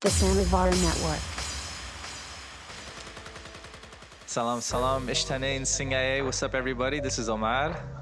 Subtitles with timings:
[0.00, 1.20] The Samovar Network.
[4.26, 6.24] Salam salam ishtanein singaye.
[6.24, 7.00] What's up everybody?
[7.00, 7.99] This is Omar.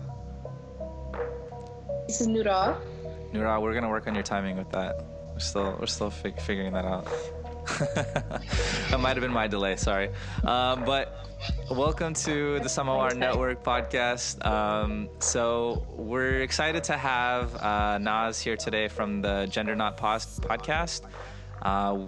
[2.19, 2.77] This is Nura.
[3.33, 5.05] Nura, we're gonna work on your timing with that.
[5.33, 7.05] We're still we're still fig- figuring that out.
[7.95, 9.77] that might have been my delay.
[9.77, 10.11] Sorry,
[10.43, 11.29] um, but
[11.71, 14.45] welcome to the Samovar Network podcast.
[14.45, 20.41] Um, so we're excited to have uh, Naz here today from the Gender Knot Pos-
[20.41, 21.03] podcast.
[21.63, 22.05] Uh,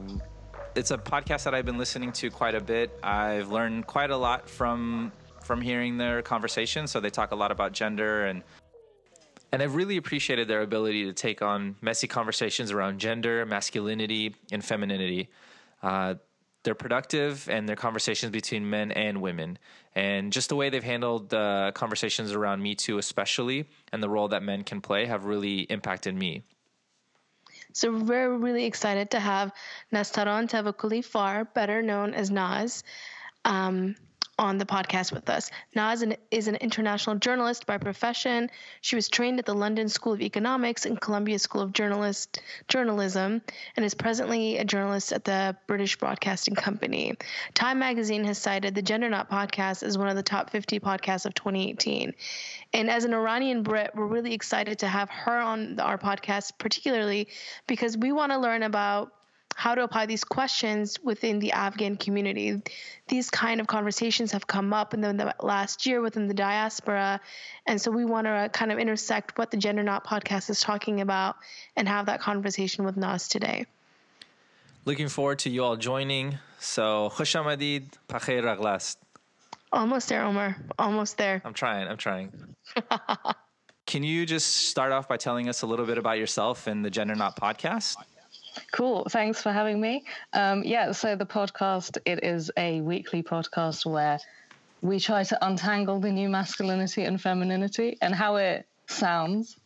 [0.74, 2.98] it's a podcast that I've been listening to quite a bit.
[3.00, 6.88] I've learned quite a lot from from hearing their conversation.
[6.88, 8.42] So they talk a lot about gender and
[9.52, 14.64] and I've really appreciated their ability to take on messy conversations around gender, masculinity, and
[14.64, 15.28] femininity.
[15.83, 16.14] Uh,
[16.62, 19.58] they're productive and their conversations between men and women,
[19.94, 24.28] and just the way they've handled uh, conversations around Me Too, especially, and the role
[24.28, 26.42] that men can play, have really impacted me.
[27.72, 29.53] So we're really excited to have
[29.92, 32.82] Nastaran Tavakoli Far, better known as Naz,
[33.44, 33.94] um,
[34.41, 35.50] on the podcast with us.
[35.77, 38.50] Naz is an international journalist by profession.
[38.80, 43.42] She was trained at the London School of Economics and Columbia School of Journalist Journalism,
[43.77, 47.19] and is presently a journalist at the British Broadcasting Company.
[47.52, 51.27] Time Magazine has cited the Gender Knot podcast as one of the top 50 podcasts
[51.27, 52.14] of 2018.
[52.72, 57.28] And as an Iranian Brit, we're really excited to have her on our podcast, particularly
[57.66, 59.12] because we want to learn about
[59.61, 62.62] how to apply these questions within the Afghan community.
[63.08, 66.33] These kind of conversations have come up in the, in the last year within the
[66.33, 67.20] diaspora.
[67.66, 71.03] And so we want to kind of intersect what the Gender Knot podcast is talking
[71.03, 71.36] about
[71.77, 73.66] and have that conversation with Naz today.
[74.86, 76.38] Looking forward to you all joining.
[76.58, 78.97] So, Hushamadid, Pache Raglast.
[79.71, 80.56] Almost there, Omar.
[80.78, 81.42] Almost there.
[81.44, 81.87] I'm trying.
[81.87, 82.32] I'm trying.
[83.87, 86.91] Can you just start off by telling us a little bit about yourself and the
[86.91, 87.97] Gender Knot podcast?
[88.72, 89.06] Cool.
[89.11, 90.05] Thanks for having me.
[90.33, 94.19] Um, yeah, so the podcast, it is a weekly podcast where
[94.83, 99.56] we try to untangle the new masculinity and femininity and how it sounds.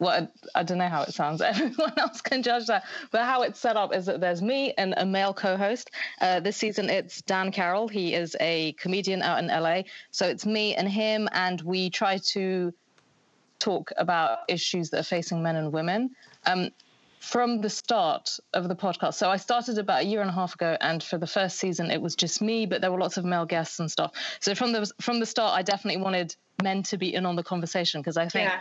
[0.00, 1.40] Well, I, don't know how it sounds.
[1.42, 2.84] Everyone else can judge that.
[3.10, 5.90] But how it's set up is that there's me and a male co-host.
[6.20, 7.88] Uh, this season, it's Dan Carroll.
[7.88, 9.82] He is a comedian out in LA.
[10.12, 12.72] So it's me and him, and we try to
[13.58, 16.10] talk about issues that are facing men and women.
[16.46, 16.70] Um,
[17.20, 19.14] from the start of the podcast.
[19.14, 21.90] So I started about a year and a half ago, and for the first season,
[21.90, 24.12] it was just me, but there were lots of male guests and stuff.
[24.40, 27.44] So from the from the start, I definitely wanted men to be in on the
[27.44, 28.50] conversation because I think.
[28.50, 28.60] Yeah.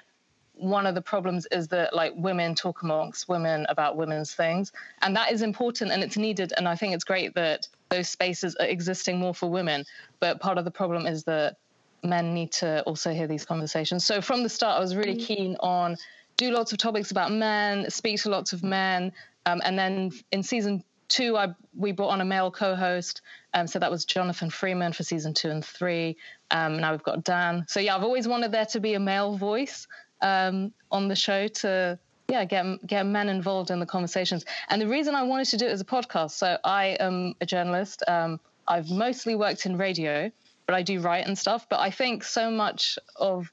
[0.60, 4.72] One of the problems is that like women talk amongst women about women's things,
[5.04, 6.52] and that is important and it's needed.
[6.58, 9.86] And I think it's great that those spaces are existing more for women.
[10.20, 11.58] But part of the problem is that
[12.04, 14.06] men need to also hear these conversations.
[14.06, 15.34] So from the start, I was really mm-hmm.
[15.34, 15.98] keen on
[16.38, 19.12] do lots of topics about men, speak to lots of men,
[19.46, 23.22] um, and then in season two, I we brought on a male co-host.
[23.54, 26.18] Um, so that was Jonathan Freeman for season two and three.
[26.52, 27.66] Um, now we've got Dan.
[27.68, 29.88] So yeah, I've always wanted there to be a male voice
[30.22, 34.46] um, on the show to yeah get get men involved in the conversations.
[34.70, 37.46] And the reason I wanted to do it as a podcast, so I am a
[37.46, 38.04] journalist.
[38.08, 40.30] Um, I've mostly worked in radio,
[40.66, 41.68] but I do write and stuff.
[41.70, 43.52] But I think so much of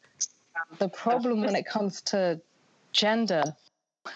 [0.79, 2.41] the problem when it comes to
[2.95, 3.45] gender.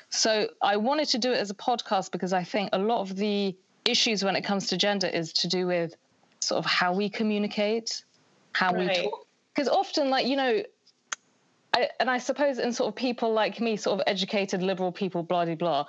[0.08, 3.16] So I wanted to do it as a podcast because I think a lot of
[3.16, 5.94] the issues when it comes to gender is to do with
[6.40, 8.02] sort of how we communicate,
[8.52, 8.88] how right.
[8.88, 9.26] we talk.
[9.54, 10.62] Because often, like, you know,
[11.74, 15.22] I, and I suppose in sort of people like me, sort of educated liberal people,
[15.22, 15.86] blah, blah, blah,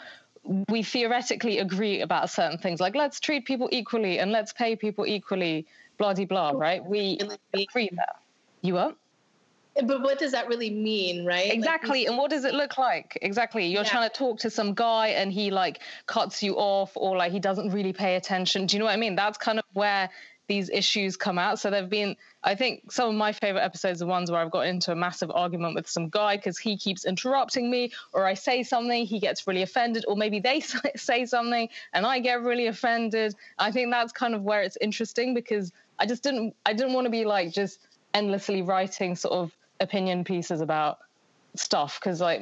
[0.69, 5.06] we theoretically agree about certain things, like let's treat people equally and let's pay people
[5.06, 5.67] equally,
[5.97, 6.83] blah, blah, blah, right?
[6.83, 7.19] We
[7.53, 8.21] agree that.
[8.61, 8.97] You what?
[9.85, 11.51] But what does that really mean right?
[11.51, 13.18] Exactly like, and what does it look like?
[13.21, 13.89] Exactly you're yeah.
[13.89, 17.39] trying to talk to some guy and he like cuts you off or like he
[17.39, 18.65] doesn't really pay attention.
[18.65, 19.15] Do you know what i mean?
[19.15, 20.09] That's kind of where
[20.48, 21.59] these issues come out.
[21.59, 24.65] So there've been i think some of my favorite episodes are ones where i've got
[24.65, 28.63] into a massive argument with some guy because he keeps interrupting me or i say
[28.63, 30.62] something he gets really offended or maybe they
[30.95, 33.36] say something and i get really offended.
[33.57, 37.06] I think that's kind of where it's interesting because i just didn't i didn't want
[37.06, 37.80] to be like just
[38.13, 41.00] endlessly writing sort of opinion pieces about
[41.56, 42.42] stuff because like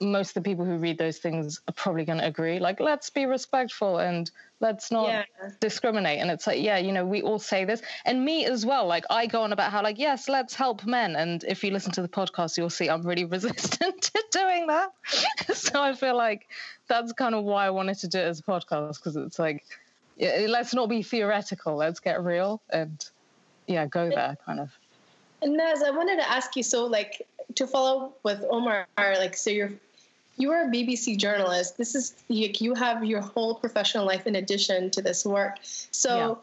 [0.00, 2.58] most of the people who read those things are probably going to agree.
[2.58, 4.30] Like, let's be respectful and
[4.60, 5.24] let's not Yeah.
[5.60, 6.20] discriminate.
[6.20, 8.86] And it's like, yeah, you know, we all say this, and me as well.
[8.86, 11.16] Like, I go on about how, like, yes, let's help men.
[11.16, 14.90] And if you listen to the podcast, you'll see I'm really resistant to doing that.
[15.54, 16.48] so I feel like
[16.88, 19.64] that's kind of why I wanted to do it as a podcast because it's like,
[20.18, 21.76] yeah, let's not be theoretical.
[21.76, 23.02] Let's get real and
[23.66, 24.70] yeah, go there kind of.
[25.46, 26.62] Naz, I wanted to ask you.
[26.62, 29.72] So, like, to follow with Omar, like, so you're
[30.38, 31.78] you are a BBC journalist.
[31.78, 35.58] This is you, you have your whole professional life in addition to this work.
[35.62, 36.38] So,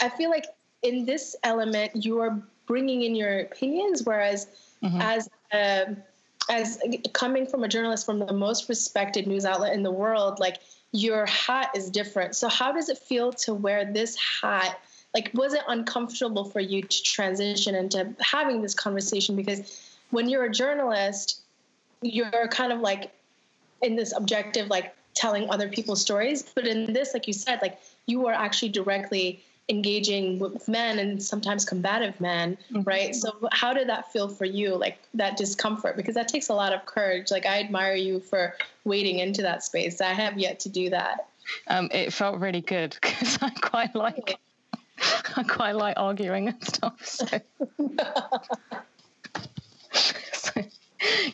[0.00, 0.46] I feel like
[0.82, 4.46] in this element, you are bringing in your opinions, whereas
[4.82, 5.00] Mhm.
[5.00, 6.02] as um
[6.48, 6.78] as
[7.12, 10.56] coming from a journalist from the most respected news outlet in the world, like
[10.92, 12.34] your hat is different.
[12.34, 14.78] So, how does it feel to wear this hat?
[15.14, 19.36] Like, was it uncomfortable for you to transition into having this conversation?
[19.36, 21.40] Because when you're a journalist,
[22.02, 23.10] you're kind of like
[23.82, 26.42] in this objective, like telling other people's stories.
[26.42, 31.22] But in this, like you said, like you are actually directly engaging with men and
[31.22, 33.14] sometimes combative men, right?
[33.14, 34.74] So how did that feel for you?
[34.74, 35.96] Like that discomfort?
[35.96, 37.30] Because that takes a lot of courage.
[37.30, 40.00] Like I admire you for wading into that space.
[40.00, 41.28] I have yet to do that.
[41.68, 44.38] Um, it felt really good because I quite like
[45.36, 47.04] I quite like arguing and stuff.
[47.04, 47.26] So,
[49.92, 50.62] So,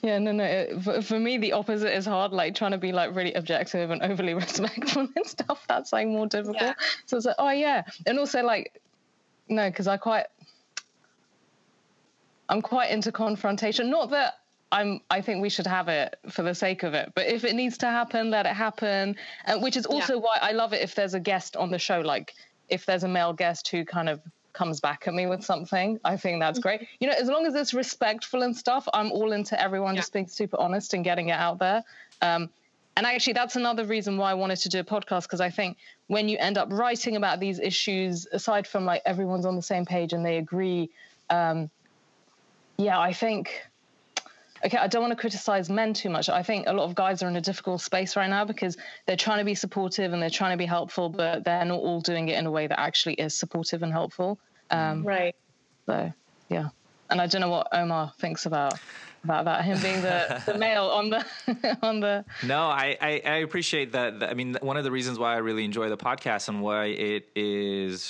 [0.03, 0.45] yeah, no, no.
[0.45, 2.33] It, for, for me, the opposite is hard.
[2.33, 5.65] Like trying to be like really objective and overly respectful and stuff.
[5.69, 6.57] That's like more difficult.
[6.61, 6.75] Yeah.
[7.07, 8.81] So it's like, oh yeah, and also like,
[9.49, 10.27] no, because I quite,
[12.49, 13.91] I'm quite into confrontation.
[13.91, 14.35] Not that
[14.73, 15.01] I'm.
[15.11, 17.13] I think we should have it for the sake of it.
[17.15, 19.17] But if it needs to happen, let it happen.
[19.45, 22.01] And which is also why I love it if there's a guest on the show.
[22.01, 22.35] Like
[22.69, 24.21] if there's a male guest who kind of
[24.53, 26.89] comes back at me with something, I think that's great.
[26.99, 30.27] You know, as long as it's respectful and stuff, I'm all into everyone just being
[30.27, 31.85] super honest and getting it out there.
[32.23, 32.49] Um,
[32.97, 35.77] and actually, that's another reason why I wanted to do a podcast because I think
[36.07, 39.85] when you end up writing about these issues, aside from like everyone's on the same
[39.85, 40.89] page and they agree,
[41.29, 41.71] um,
[42.79, 43.63] yeah, I think.
[44.65, 46.29] Okay, I don't want to criticize men too much.
[46.29, 48.77] I think a lot of guys are in a difficult space right now because
[49.07, 52.01] they're trying to be supportive and they're trying to be helpful, but they're not all
[52.01, 54.39] doing it in a way that actually is supportive and helpful.
[54.71, 55.35] Um, Right.
[55.87, 56.13] so
[56.49, 56.69] yeah,
[57.11, 58.79] and I don't know what Omar thinks about
[59.25, 59.65] about that.
[59.65, 61.25] Him being the, the male on the
[61.83, 64.21] on the No, I, I, I appreciate that.
[64.21, 66.87] that- I mean, one of the reasons why I really enjoy the podcast and why
[66.87, 68.09] it is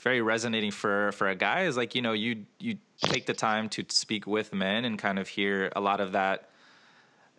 [0.00, 3.68] very resonating for for a guy is like you know you you take the time
[3.68, 6.48] to speak with men and kind of hear a lot of that.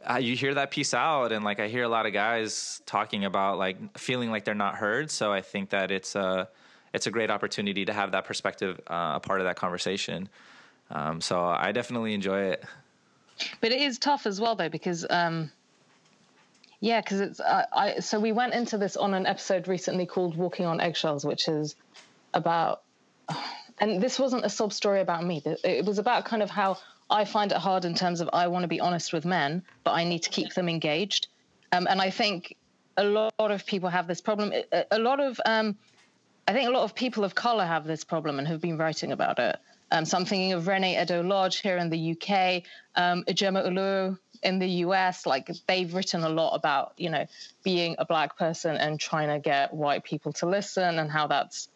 [0.10, 3.25] Uh, you hear that piece out, and like I hear a lot of guys talking
[3.25, 5.12] about like feeling like they're not heard.
[5.12, 6.50] So I think that it's a
[6.94, 10.28] it's a great opportunity to have that perspective uh, a part of that conversation.
[10.90, 12.66] Um, so I definitely enjoy it.
[13.62, 15.52] But it is tough as well, though, because um,
[16.80, 18.00] yeah, because it's uh, I.
[18.00, 21.75] So we went into this on an episode recently called "Walking on Eggshells," which is
[22.33, 22.83] about,
[23.80, 25.42] and this wasn't a sob story about me.
[25.63, 26.78] It was about kind of how
[27.10, 29.92] I find it hard in terms of I want to be honest with men, but
[29.92, 31.28] I need to keep them engaged,
[31.72, 32.56] um, and I think
[32.98, 34.54] a lot of people have this problem.
[34.72, 35.78] A- lot of um,
[36.48, 39.12] I think a lot of people of color have this problem and have been writing
[39.12, 39.57] about it.
[39.92, 42.63] Um, so I'm thinking of Reni Eddo-Lodge here in the UK,
[42.95, 45.25] um, Ijeoma Oluo in the US.
[45.25, 47.25] Like they've written a lot about, you know,
[47.63, 51.68] being a black person and trying to get white people to listen and how that's,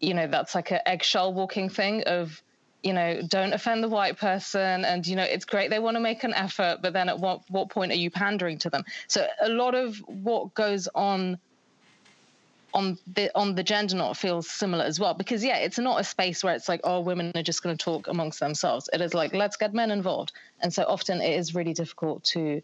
[0.00, 2.42] you know, that's like an eggshell walking thing of,
[2.82, 4.84] you know, don't offend the white person.
[4.84, 7.42] And, you know, it's great they want to make an effort, but then at what,
[7.48, 8.84] what point are you pandering to them?
[9.08, 11.38] So a lot of what goes on
[12.74, 16.04] on the on the gender knot feels similar as well because yeah it's not a
[16.04, 19.14] space where it's like oh women are just going to talk amongst themselves it is
[19.14, 22.60] like let's get men involved and so often it is really difficult to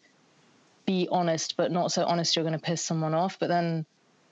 [0.85, 3.87] be honest but not so honest you're going to piss someone off but then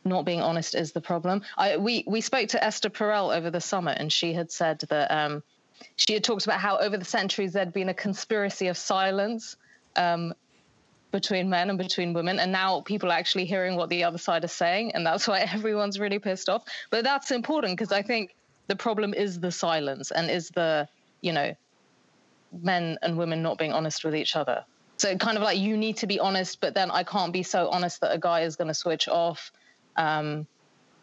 [0.05, 1.43] not being honest is the problem.
[1.57, 5.11] I, we we spoke to esther perel over the summer and she had said that
[5.11, 5.43] um,
[5.97, 9.57] she had talked about how over the centuries there'd been a conspiracy of silence
[9.97, 10.35] um,
[11.11, 14.45] between men and between women and now people are actually hearing what the other side
[14.45, 16.65] is saying and that's why everyone's really pissed off.
[16.91, 18.35] But that's important because i think
[18.69, 20.89] the problem is the silence and is the
[21.21, 21.55] you know
[22.61, 24.65] men and women not being honest with each other.
[24.99, 27.69] So kind of like you need to be honest but then i can't be so
[27.69, 29.51] honest that a guy is going to switch off
[29.97, 30.47] um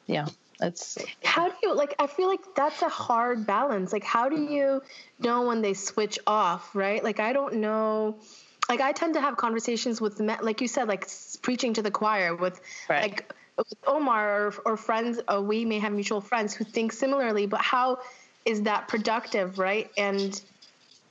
[0.07, 0.27] yeah
[0.61, 3.93] it's how do you like i feel like that's a hard balance.
[3.93, 4.81] Like how do you
[5.19, 7.03] know when they switch off right?
[7.03, 8.19] Like i don't know.
[8.67, 11.07] Like i tend to have conversations with men like you said like
[11.41, 13.01] preaching to the choir with Right.
[13.01, 17.45] like with omar or, or friends uh, we may have mutual friends who think similarly
[17.45, 17.99] but how
[18.45, 19.89] is that productive right?
[19.97, 20.39] And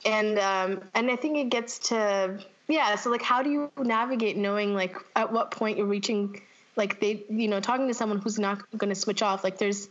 [0.05, 4.37] and um and i think it gets to yeah so like how do you navigate
[4.37, 6.41] knowing like at what point you're reaching
[6.79, 9.87] like they you know talking to someone who's not going to switch off like there's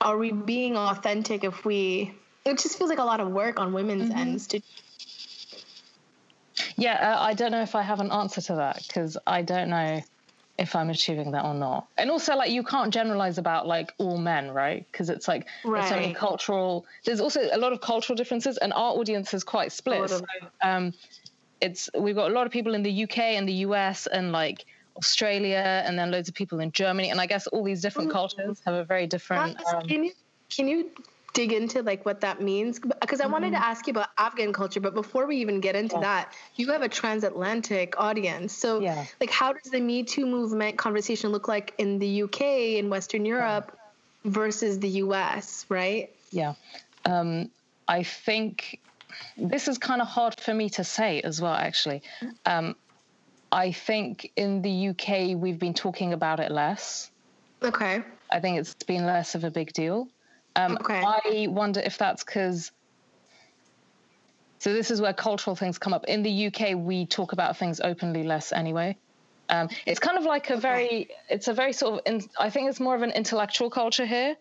[0.00, 3.72] are we being authentic if we it just feels like a lot of work on
[3.72, 4.20] women's Mm-hmm.
[4.20, 4.60] ends to
[6.76, 9.70] Yeah, uh, I don't know if I have an answer to that because I don't
[9.70, 10.02] know
[10.58, 11.88] if I'm achieving that or not.
[11.98, 14.86] And also, like, you can't generalize about like all men, right?
[14.90, 16.86] Because it's like there's so many cultural.
[17.04, 20.08] There's also a lot of cultural differences, and our audience is quite split.
[20.10, 20.24] So,
[20.62, 20.94] um,
[21.60, 24.64] it's we've got a lot of people in the UK and the US and like
[24.96, 27.10] Australia, and then loads of people in Germany.
[27.10, 29.56] And I guess all these different cultures have a very different.
[29.72, 30.12] Um, can you
[30.54, 30.90] can you
[31.34, 32.78] dig into like what that means?
[32.78, 35.96] Because I wanted to ask you about Afghan culture, but before we even get into
[35.96, 36.02] Mm-hmm.
[36.02, 36.24] Yeah.
[36.24, 38.54] that, you have a transatlantic audience.
[38.54, 39.04] So, Yeah.
[39.20, 42.40] like, how does the Me Too movement conversation look like in the UK
[42.78, 43.76] in Western Europe
[44.24, 45.66] versus the US?
[45.68, 46.08] Right?
[46.30, 46.54] Yeah.
[47.04, 47.50] Um,
[47.86, 48.80] I think
[49.36, 52.02] this is kind of hard for me to say as well, actually.
[52.46, 52.76] Um,
[53.52, 57.10] I think in the UK, we've been talking about it less.
[57.62, 58.02] Okay.
[58.30, 60.08] I think it's been less of a big deal.
[60.56, 61.02] Um, Okay.
[61.04, 62.72] I wonder if that's because.
[64.58, 66.06] So this is where cultural things come up.
[66.06, 68.96] In the UK, we talk about things openly less anyway.
[69.48, 72.68] Um, it's kind of like a very, it's a very sort of, in, I think
[72.68, 74.34] it's more of an intellectual culture here,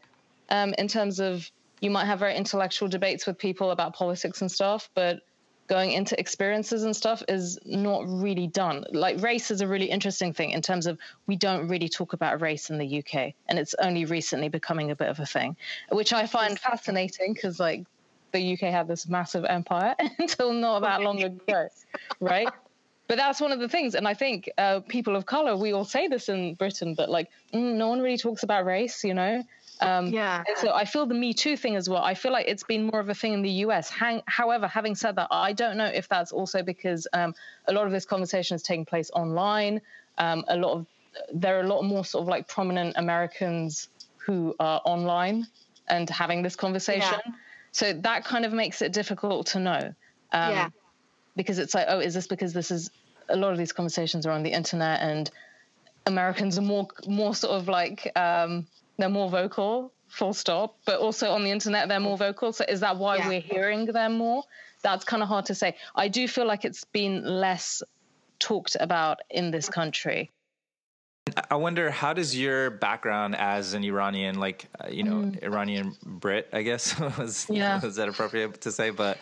[0.50, 4.52] um, in terms of you might have very intellectual debates with people about politics and
[4.52, 5.20] stuff, but
[5.68, 8.86] going into experiences and stuff is not really done.
[8.92, 12.42] Like race is a really interesting thing in terms of we don't really talk about
[12.42, 15.56] race in the UK, and it's only recently becoming a bit of a thing,
[15.92, 17.86] which I find fascinating because like
[18.32, 21.70] the UK had this massive empire until not that long ago,
[22.20, 22.50] right?
[23.08, 25.86] But that's one of the things, and I think uh, people of color we all
[25.86, 29.44] say this in Britain, but like mm, no one really talks about race, you know.
[29.82, 30.44] Um, Yeah.
[30.56, 32.04] so I feel the Me Too thing as well.
[32.04, 33.90] I feel like it's been more of a thing in the US.
[33.90, 37.34] Hang, however, having said that, I don't know if that's also because um,
[37.68, 39.82] a lot of this conversation is taking place online.
[40.18, 40.88] Um, a lot of
[41.34, 45.48] there are a lot more sort of like prominent Americans who are online
[45.88, 47.20] and having this conversation.
[47.26, 47.34] Yeah.
[47.72, 49.94] So that kind of makes it difficult to know.
[50.32, 50.70] Um, yeah.
[51.36, 52.90] because it's like, oh, is this because this is
[53.30, 55.30] a lot of these conversations are on the internet and
[56.06, 60.78] Americans are more more sort of like um, they're more vocal, full stop.
[60.86, 62.54] But also on the internet they're more vocal.
[62.54, 63.28] So is that why Yeah.
[63.28, 64.44] we're hearing them more?
[64.84, 65.76] That's kind of hard to say.
[65.96, 67.82] I do feel like it's been less
[68.40, 70.32] talked about in this country.
[71.50, 76.48] I wonder how does your background as an Iranian, like uh, you know, Iranian Brit,
[76.54, 77.82] I guess was Yeah.
[77.84, 78.92] was that appropriate to say?
[78.92, 79.18] But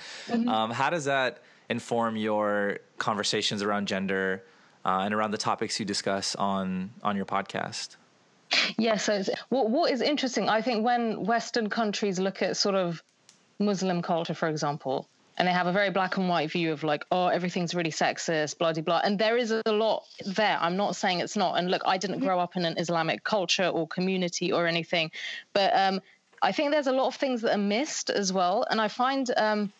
[0.47, 4.43] um, how does that inform your conversations around gender
[4.83, 7.95] uh, and around the topics you discuss on on your podcast?
[8.77, 12.75] Yeah, so it's, what, what is interesting, I think, when Western countries look at sort
[12.75, 13.01] of
[13.59, 15.07] Muslim culture, for example,
[15.37, 18.57] and they have a very black and white view of like, oh, everything's really sexist,
[18.57, 19.01] blah, blah, blah.
[19.03, 20.57] And there is a lot there.
[20.61, 21.57] I'm not saying it's not.
[21.57, 25.11] And look, I didn't grow up in an Islamic culture or community or anything,
[25.53, 26.01] but um,
[26.41, 28.65] I think there's a lot of things that are missed as well.
[28.69, 29.29] And I find.
[29.35, 29.71] Um,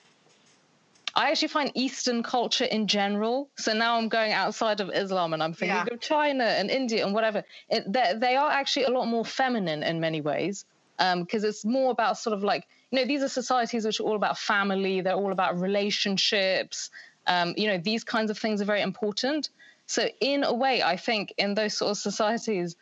[1.15, 3.49] I actually find Eastern culture in general.
[3.57, 5.93] So now I'm going outside of Islam and I'm thinking Yeah.
[5.93, 7.43] of China and India and whatever.
[7.69, 10.65] It, they, they are actually a lot more feminine in many ways
[10.97, 14.15] because it's more about sort of like, you know, these are societies which are all
[14.15, 16.89] about family, they're all about relationships.
[17.27, 19.49] Um, you know, these kinds of things are very important.
[19.85, 22.75] So, in a way, I think in those sort of societies,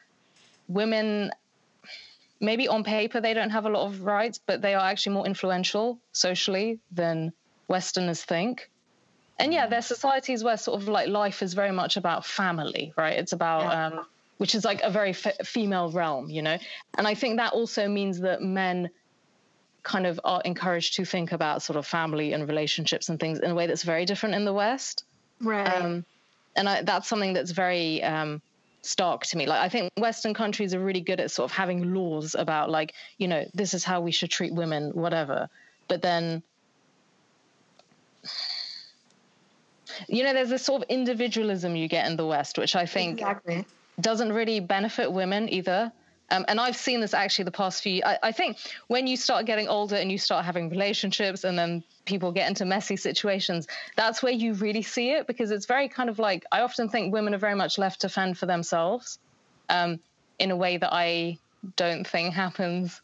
[0.68, 1.32] women
[2.40, 5.26] maybe on paper they don't have a lot of rights, but they are actually more
[5.26, 7.32] influential socially than
[7.72, 8.70] Westerners think.
[9.40, 13.18] And yeah, there's societies where sort of like life is very much about family, right?
[13.18, 13.86] It's about, Yeah.
[13.88, 14.06] um,
[14.38, 16.58] which is like a very f- female realm, you know?
[16.98, 18.90] And I think that also means that men
[19.84, 23.50] kind of are encouraged to think about sort of family and relationships and things in
[23.51, 25.06] a way that's very different in the West.
[25.40, 25.68] Right.
[25.68, 26.06] Um,
[26.56, 28.42] and I, that's something that's very um,
[28.84, 29.48] stark to me.
[29.48, 32.94] Like I think Western countries are really good at sort of having laws about like
[33.18, 35.50] you know this is how we should treat women, whatever.
[35.88, 36.44] But then,
[40.08, 43.20] you know, there's this sort of individualism you get in the West, which I think
[43.20, 43.66] exactly.
[44.00, 45.92] doesn't really benefit women either.
[46.30, 48.01] Um, and I've seen this actually the past few.
[48.06, 51.84] I, I think when you start getting older and you start having relationships, and then
[52.06, 56.10] people get into messy situations, that's where you really see it because it's very kind
[56.10, 59.20] of like I often think women are very much left to fend for themselves,
[59.68, 60.00] um,
[60.40, 61.38] in a way that I
[61.75, 63.01] don't think happens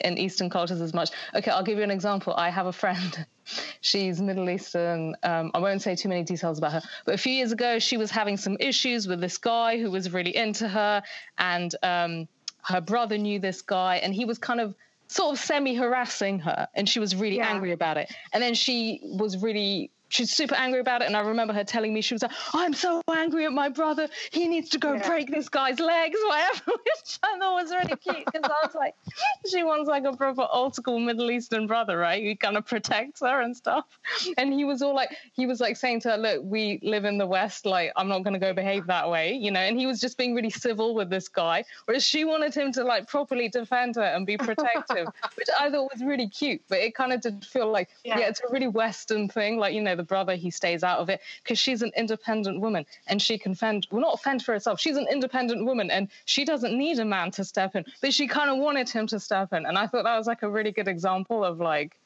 [0.00, 1.10] in Eastern cultures as much.
[1.34, 2.34] Okay, I'll give you an example.
[2.36, 3.26] I have a friend.
[3.80, 5.16] She's Middle Eastern.
[5.22, 7.96] Um, I won't say too many details about her, but a few years ago, she
[7.96, 11.02] was having some issues with this guy who was really into her,
[11.38, 12.28] and um,
[12.62, 14.74] her brother knew this guy, and he was kind of
[15.08, 17.48] sort of semi harassing her, and she was really Yeah.
[17.50, 18.12] angry about it.
[18.32, 21.06] And then she was really she's super angry about it.
[21.06, 24.08] And I remember her telling me she was like, "I'm so angry at my brother.
[24.32, 25.06] He needs to go Yeah.
[25.06, 28.94] break this guy's legs, whatever." Which I thought was really cute because I was like,
[29.50, 32.22] she wants like a proper old school Middle Eastern brother, right?
[32.22, 33.84] Who kind of protects her and stuff.
[34.38, 37.18] And he was all like, he was like saying to her, "Look, we live in
[37.18, 37.66] the West.
[37.66, 40.16] Like, I'm not going to go behave that way, you know." And he was just
[40.18, 44.02] being really civil with this guy, whereas she wanted him to like properly defend her
[44.02, 46.62] and be protective, which I thought was really cute.
[46.68, 48.18] But it kind of did feel like, Yeah.
[48.20, 49.58] yeah, it's a really Western thing.
[49.58, 52.86] Like, you know, the brother he stays out of it because she's an independent woman
[53.06, 54.80] and she can fend, well, not fend for herself.
[54.80, 57.84] She's an independent woman and she doesn't need a man to step in.
[58.00, 60.42] But she kind of wanted him to step in, and I thought that was like
[60.42, 61.98] a really good example of like,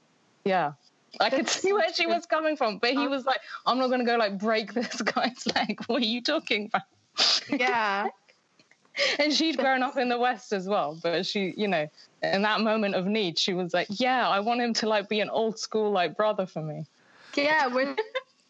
[0.45, 0.73] yeah.
[1.21, 3.09] I could see where she was coming from, but he uh-huh.
[3.09, 6.71] was like, "I'm not gonna go like break this guy's leg." What are you talking
[6.73, 6.83] about?
[7.51, 8.09] Yeah.
[9.19, 10.99] and she'd grown up in the West as well.
[11.03, 11.89] But she, you know,
[12.23, 15.21] in that moment of need, she was like, "Yeah, I want him to like be
[15.21, 16.87] an old school like brother for me."
[17.37, 17.97] Yeah, we're,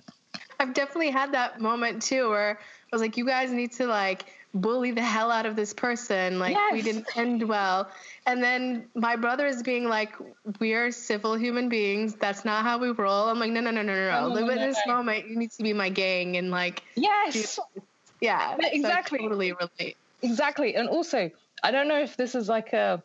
[0.60, 4.24] I've definitely had that moment too where I was like, you guys need to like
[4.54, 6.38] bully the hell out of this person.
[6.38, 7.90] Like we didn't end well.
[8.26, 10.12] And then my brother is being like,
[10.60, 12.14] we are civil human beings.
[12.14, 13.28] That's not how we roll.
[13.28, 15.26] I'm like, no, no, no, no, no, No, Live in this moment.
[15.28, 17.58] You need to be my gang and like, Yes,
[18.20, 19.18] yeah, Yeah, so exactly.
[19.20, 19.96] totally relate.
[20.22, 20.76] exactly.
[20.76, 21.30] And also,
[21.62, 23.02] I don't know if this is like a.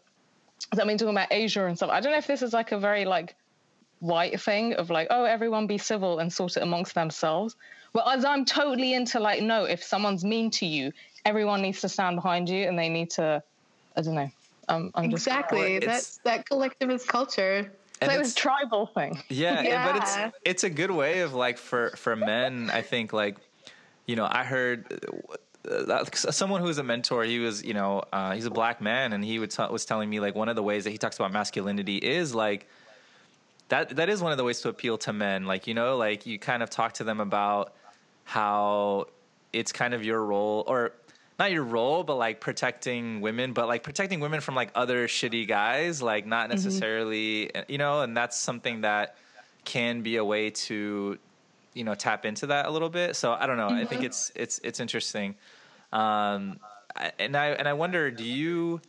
[0.78, 1.92] I mean, talking about Asia and stuff.
[1.92, 3.36] I don't know if this is like a very like
[4.00, 7.56] white thing of like, oh, everyone be civil and sort it amongst themselves.
[7.94, 10.92] Whereas I'm totally into like, no, if someone's mean to you,
[11.26, 13.42] everyone needs to stand behind you and they need to.
[13.96, 14.30] I don't know.
[14.70, 15.76] Um, I'm just Exactly.
[15.78, 17.72] it's- That's that collectivist culture.
[18.00, 19.24] And So it's- this tribal thing.
[19.30, 22.70] Yeah, yeah, but it's it's a good way of like for for men.
[22.72, 23.38] I think like
[24.06, 24.86] you know I heard
[25.68, 27.24] uh, someone who was a mentor.
[27.24, 30.10] He was you know uh, he's a black man, and he would t- was telling
[30.10, 32.68] me like one of the ways that he talks about masculinity is like
[33.70, 35.46] that that is one of the ways to appeal to men.
[35.46, 37.74] Like you know like you kind of talk to them about
[38.24, 39.08] how
[39.54, 40.94] it's kind of your role or
[41.40, 45.48] not your role, but like protecting women, but like protecting women from like other shitty
[45.48, 49.16] guys, like not necessarily, you know, and that's something that
[49.64, 51.18] can be a way to,
[51.74, 53.16] you know, tap into that a little bit.
[53.16, 53.70] So I don't know.
[53.70, 55.36] I think it's it's it's interesting,
[55.94, 56.60] um,
[57.20, 58.82] and I and I wonder, do you?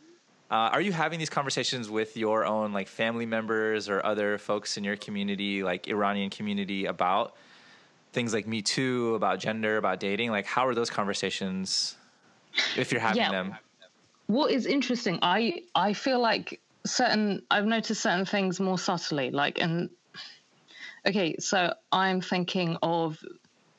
[0.51, 4.77] Uh, are you having these conversations with your own like family members or other folks
[4.77, 7.35] in your community, like Iranian community, about
[8.13, 10.31] things like Me Too, about gender, about dating?
[10.31, 11.95] Like, how are those conversations
[12.75, 13.31] if you're having Yeah.
[13.31, 13.55] them?
[14.27, 19.59] what is interesting i i feel like certain i've noticed certain things more subtly like
[19.59, 19.89] and
[21.07, 23.17] okay so i'm thinking of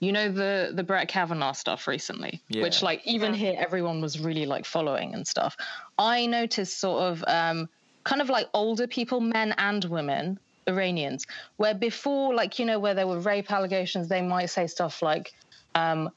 [0.00, 2.62] you know the the brett kavanaugh stuff recently Yeah.
[2.62, 5.56] which like even here everyone was really like following and stuff
[5.98, 7.68] i noticed sort of um
[8.04, 12.94] kind of like older people men and women iranians where before like you know where
[12.94, 15.32] there were rape allegations they might say stuff like
[15.74, 16.10] um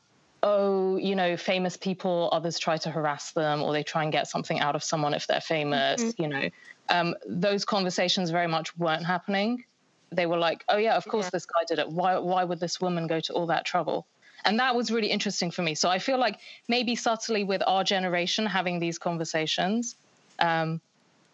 [0.45, 4.27] oh, you know, famous people, others try to harass them or they try and get
[4.27, 6.49] something out of someone if they're famous, you know.
[6.89, 9.63] Um, those conversations very much weren't happening.
[10.15, 11.89] They were like, oh, yeah, of course this guy did it.
[11.89, 14.05] Why, why would this woman go to all that trouble?
[14.45, 15.75] And that was really interesting for me.
[15.75, 19.95] So I feel like maybe subtly with our generation having these conversations,
[20.39, 20.81] um,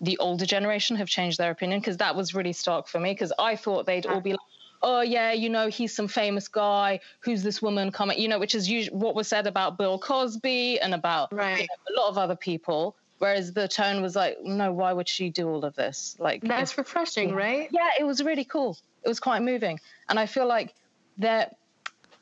[0.02, 3.34] the older generation have changed their opinion because that was really stark for me because
[3.38, 4.39] I thought they'd all be like,
[4.82, 7.00] oh yeah, you know, he's some famous guy.
[7.22, 8.18] Who's this woman coming?
[8.20, 11.44] You know, which is usually what was said about Bill Cosby and about you know,
[11.44, 12.96] a lot of other people.
[13.20, 16.16] Whereas the tone was like, no, why would she do all of this?
[16.20, 17.70] Like, That's refreshing, right?
[17.72, 18.78] yeah, it was really cool.
[19.04, 20.74] It was quite moving, and I feel like
[21.20, 21.58] that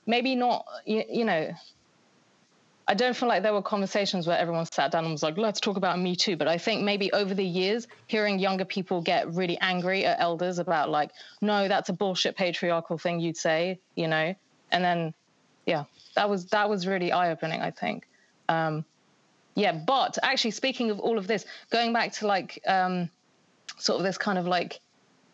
[0.05, 1.53] maybe not, you, you know.
[2.89, 5.59] I don't feel like there were conversations where everyone sat down and was like, let's
[5.59, 6.37] talk about Me Too.
[6.37, 10.57] But I think maybe over the years, hearing younger people get really angry at elders
[10.57, 14.33] about, like, no, that's a bullshit patriarchal thing you'd say, you know?
[14.71, 15.13] And then,
[15.65, 15.83] yeah,
[16.15, 18.07] that was that was really eye opening, I think.
[18.47, 18.85] Um,
[19.57, 23.09] yeah, but actually, speaking of all of this, going back to like um,
[23.77, 24.79] sort of this kind of like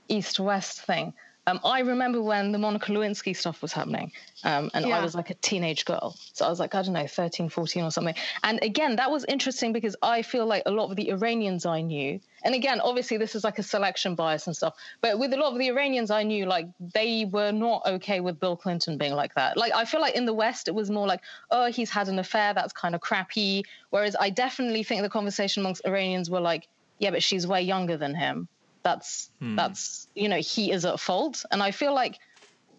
[0.07, 1.13] east west thing.
[1.45, 4.13] Um, I remember when the Monica Lewinsky stuff was happening,
[4.45, 6.15] um, and I was like a teenage girl.
[6.31, 8.15] So I was like, I don't know, 13, 14 or something.
[8.43, 11.81] And again, that was interesting because I feel like a lot of the Iranians I
[11.81, 15.37] knew, and again, obviously, this is like a selection bias and stuff, but with a
[15.37, 19.13] lot of the Iranians I knew, like, they were not okay with Bill Clinton being
[19.13, 19.57] like that.
[19.57, 22.19] Like, I feel like in the West, it was more like, oh, he's had an
[22.19, 23.65] affair, that's kind of crappy.
[23.89, 27.97] Whereas I definitely think the conversation amongst Iranians were like, yeah, but she's way younger
[27.97, 28.47] than him
[28.83, 32.19] that's that's you know he is at fault and i feel like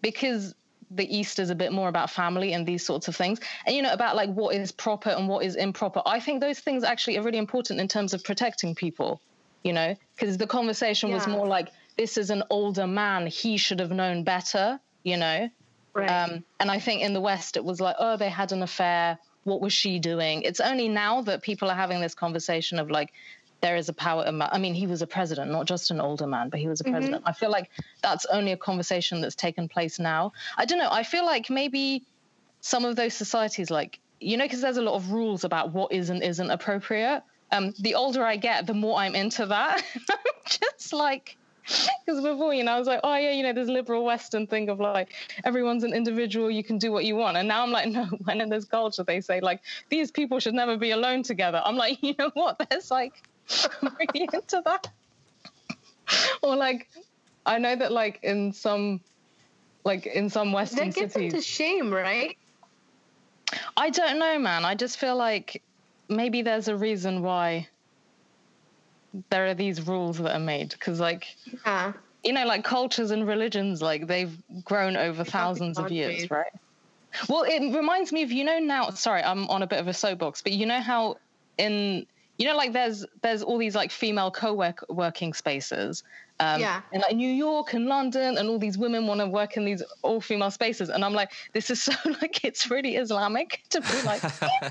[0.01, 0.53] because
[0.91, 3.81] the east is a bit more about family and these sorts of things and you
[3.81, 7.17] know about like what is proper and what is improper i think those things actually
[7.17, 9.19] are really important in terms of protecting people
[9.63, 13.79] you know because the conversation was more like this is an older man he should
[13.79, 15.49] have known better you know
[15.95, 16.09] Right.
[16.09, 19.17] Um, and I think in the West, it was like, oh, they had an affair.
[19.45, 20.41] What was she doing?
[20.41, 23.13] It's only now that people are having this conversation of like,
[23.65, 24.23] there is a power.
[24.27, 26.83] I mean, he was a president, not just an older man, but he was a
[26.83, 27.23] president.
[27.25, 27.71] I feel like
[28.03, 30.33] that's only a conversation that's taken place now.
[30.55, 30.91] I don't know.
[30.91, 32.03] I feel like maybe
[32.61, 35.91] some of those societies, like, you know, because there's a lot of rules about what
[35.91, 37.23] is and isn't appropriate.
[37.51, 39.83] Um, the older I get, the more I'm into that.
[40.11, 43.67] I'm just like, because before, you know, I was like, oh yeah, you know, this
[43.67, 47.35] liberal Western thing of like everyone's an individual, you can do what you want.
[47.37, 50.53] And now I'm like, no, when in this culture they say like these people should
[50.53, 51.63] never be alone together.
[51.65, 52.61] I'm like, you know what?
[52.69, 53.23] There's like
[53.81, 54.87] really into that.
[56.41, 56.87] or like
[57.45, 59.01] I know that like in some
[59.83, 61.33] like in some Western that gets cities.
[61.33, 62.37] into shame, right?
[63.77, 64.65] I don't know, man.
[64.65, 65.61] I just feel like
[66.09, 67.67] maybe there's a reason why
[69.29, 71.93] there are these rules that are made because like Yeah.
[72.23, 76.51] you know like cultures and religions like they've grown over thousands of years right
[77.29, 79.93] well it reminds me of you know now sorry i'm on a bit of a
[79.93, 81.15] soapbox but you know how
[81.57, 82.05] in
[82.37, 86.03] you know like there's there's all these like female co-work working spaces
[86.41, 86.81] um, Yeah.
[86.91, 89.81] in like New York and London, and all these women want to work in these
[90.01, 90.89] all female spaces.
[90.89, 94.21] And I'm like, this is so like it's really Islamic to be like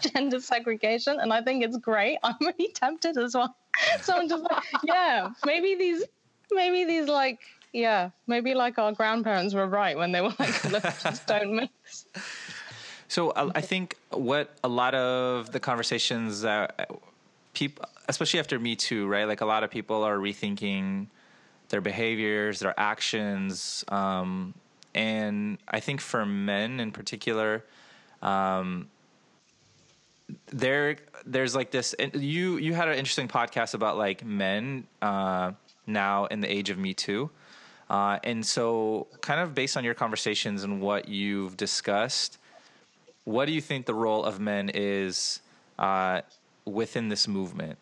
[0.13, 2.19] gender segregation, and I think it's great.
[2.23, 3.57] I'm really tempted as well.
[4.03, 6.05] So I'm just like, yeah, maybe these,
[6.53, 7.41] maybe these like,
[7.73, 10.63] yeah, maybe like our grandparents were right when they were like,
[11.03, 12.07] just don't mix.
[13.09, 16.89] So I, I think what a lot of the conversations that
[17.55, 19.27] people, especially after Me Too, right?
[19.27, 21.07] Like a lot of people are rethinking
[21.69, 24.55] their behaviors, their actions, um,
[24.95, 27.65] and I think for men in particular,
[28.23, 28.89] um,
[30.53, 31.95] there there's like this.
[32.13, 35.53] You you had an interesting podcast about like men uh,
[35.87, 37.31] now in the age of Me Too.
[37.91, 42.39] Uh, and so, kind of based on your conversations and what you've discussed,
[43.25, 45.41] what do you think the role of men is
[45.79, 46.23] uh,
[46.67, 47.79] within this movement?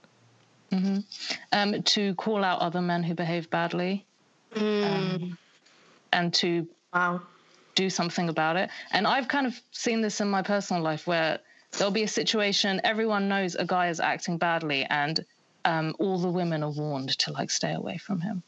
[1.53, 4.07] Um, to call out other men who behave badly,
[4.55, 5.37] um,
[6.13, 7.23] and to Wow.
[7.75, 8.71] do something about it.
[8.91, 11.41] And I've kind of seen this in my personal life where
[11.73, 15.25] there'll be a situation everyone knows a guy is acting badly, and
[15.65, 18.43] um, all the women are warned to like stay away from him.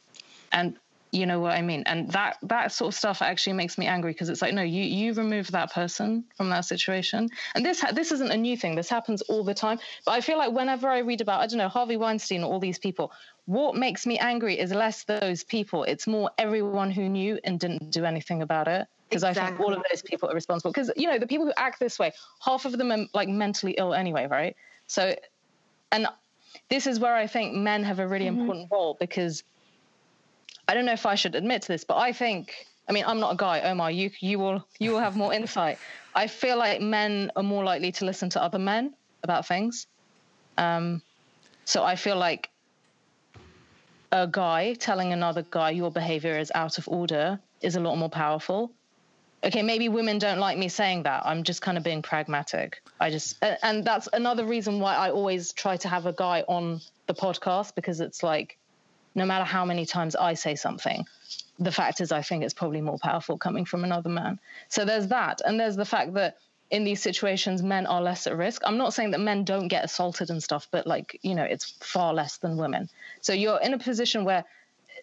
[0.53, 0.79] And
[1.15, 1.85] you know what I mean?
[1.87, 4.83] And that that sort of stuff actually makes me angry because it's like, no, you
[4.83, 7.29] you remove that person from that situation.
[7.55, 8.75] And this ha- this isn't a new thing.
[8.75, 9.79] This happens all the time.
[10.05, 12.59] But I feel like whenever I read about, I don't know, Harvey Weinstein or all
[12.59, 13.13] these people,
[13.47, 15.85] what makes me angry is less those people.
[15.85, 18.89] It's more everyone who knew and didn't do anything about it.
[19.09, 20.73] Because I think all of those people are responsible.
[20.73, 23.77] Because you know, the people who act this way, half of them are like mentally
[23.79, 24.57] ill anyway, right?
[24.89, 25.15] So,
[25.93, 26.09] and
[26.69, 28.41] this is where I think men have a really mm-hmm.
[28.41, 29.45] important role because
[30.69, 33.21] I don't know if I should admit to this, but I think I mean I'm
[33.21, 33.91] not a guy, Omar.
[33.91, 35.79] You you will you will have more insight.
[36.15, 39.87] I feel like men are more likely to listen to other men about things.
[40.57, 41.03] Um,
[41.65, 42.51] so I feel like
[44.13, 48.09] a guy telling another guy your behavior is out of order is a lot more
[48.09, 48.71] powerful.
[49.43, 51.27] Okay, maybe women don't like me saying that.
[51.27, 52.81] I'm just kind of being pragmatic.
[53.01, 56.81] I just, and that's another reason why I always try to have a guy on
[57.07, 58.57] the podcast because it's like,
[59.15, 61.07] no matter how many times I say something,
[61.59, 64.41] the fact is, I think it's probably more powerful coming from another man.
[64.69, 65.41] So there's that.
[65.45, 66.37] And there's the fact that
[66.71, 68.63] in these situations, men are less at risk.
[68.65, 71.71] I'm not saying that men don't get assaulted and stuff, but like, you know, it's
[71.81, 72.89] far less than women.
[73.21, 74.45] So you're in a position where,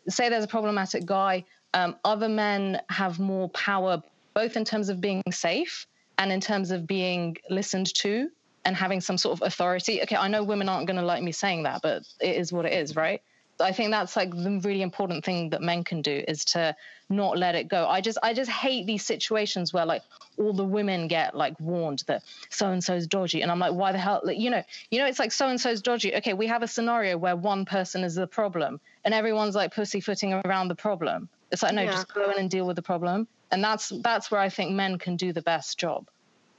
[0.09, 4.99] say, there's a problematic guy, um, other men have more power, both in terms of
[4.99, 8.29] being safe and in terms of being listened to
[8.65, 10.01] and having some sort of authority.
[10.01, 12.65] Okay, I know women aren't going to like me saying that, but it is what
[12.65, 13.21] it is, right?
[13.61, 16.75] I think that's like the really important thing that men can do is to
[17.09, 17.87] not let it go.
[17.87, 20.01] I just I just hate these situations where like
[20.37, 23.91] all the women get like warned that so and so's dodgy, and I'm like, why
[23.91, 24.21] the hell?
[24.23, 26.15] Like, you know, you know, it's like so and so's dodgy.
[26.15, 30.33] Okay, we have a scenario where one person is the problem, and everyone's like pussyfooting
[30.45, 31.29] around the problem.
[31.51, 31.91] It's like no, Yeah.
[31.91, 34.97] just go in and deal with the problem, and that's that's where I think men
[34.97, 36.07] can do the best job.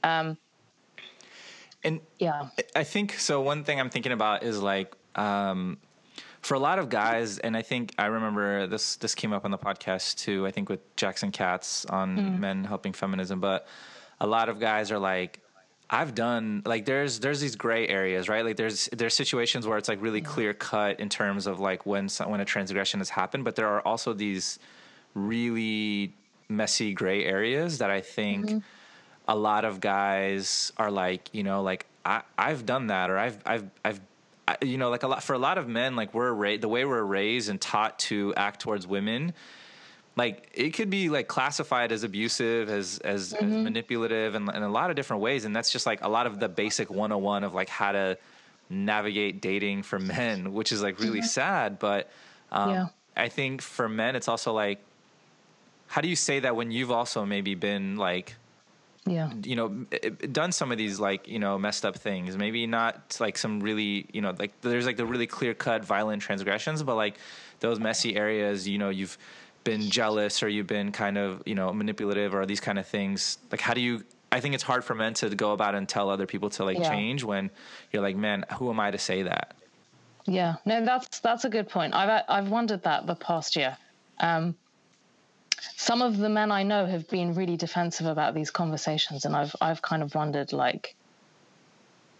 [0.03, 0.37] Um,
[1.83, 2.49] And yeah.
[2.75, 3.41] I think so.
[3.41, 5.77] One thing I'm thinking about is like um,
[6.43, 8.97] for a lot of guys, and I think I remember this.
[8.97, 10.45] This came up on the podcast too.
[10.45, 12.39] I think with Jackson Katz on hmm.
[12.39, 13.67] men helping feminism, but
[14.19, 15.39] a lot of guys are like.
[15.89, 18.43] I've done like there's there's these gray areas, right?
[18.43, 22.09] Like there's there's situations where it's like really clear cut in terms of like when
[22.09, 24.57] some, when a transgression has happened, but there are also these
[25.13, 26.13] really
[26.49, 28.57] messy gray areas that I think mm-hmm.
[29.27, 33.39] a lot of guys are like, you know, like I, I've done that, or I've,
[33.45, 34.01] I've, I've,
[34.61, 36.85] you know, like a lot for a lot of men, like we're ra- the way
[36.85, 39.33] we're raised and taught to act towards women
[40.15, 43.45] like it could be like classified as abusive as as, Mm-hmm.
[43.45, 46.27] as manipulative and in a lot of different ways and that's just like a lot
[46.27, 48.15] of the basic 101 of like how to
[48.69, 52.11] navigate dating for men which is like really sad but
[52.51, 52.73] um, Mm-hmm.
[52.75, 52.85] Yeah.
[53.17, 54.79] i think for men it's also like
[55.87, 58.35] how do you say that when you've also maybe been like
[59.05, 59.31] Yeah.
[59.43, 59.67] you know
[60.31, 64.05] done some of these like you know messed up things maybe not like some really
[64.13, 67.17] you know like there's like the really clear cut violent transgressions but like
[67.59, 69.17] those messy areas you know you've
[69.65, 73.39] been jealous or you've been kind of you know manipulative or these kind of things
[73.51, 76.09] like how do you i think it's hard for men to go about and tell
[76.09, 76.89] other people to like Yeah.
[76.89, 77.49] change when
[77.91, 79.55] you're like man who am i to say that
[80.25, 81.93] Yeah, no, that's that's a good point.
[81.93, 83.75] I've I've wondered that the past year.
[84.19, 84.55] Um,
[85.75, 89.55] some of the men I know have been really defensive about these conversations, and I've
[89.61, 90.95] I've kind of wondered, like,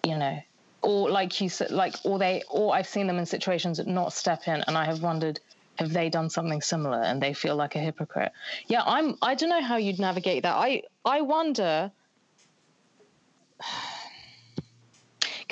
[0.03, 0.41] you know,
[0.82, 4.13] or like you said, like, or they, or I've seen them in situations that not
[4.13, 5.39] step in, and I have wondered,
[5.75, 8.32] have they done something similar, and they feel like a hypocrite?
[8.67, 9.17] Yeah, I'm.
[9.21, 10.56] I don't know how you'd navigate that.
[10.56, 11.91] I I wonder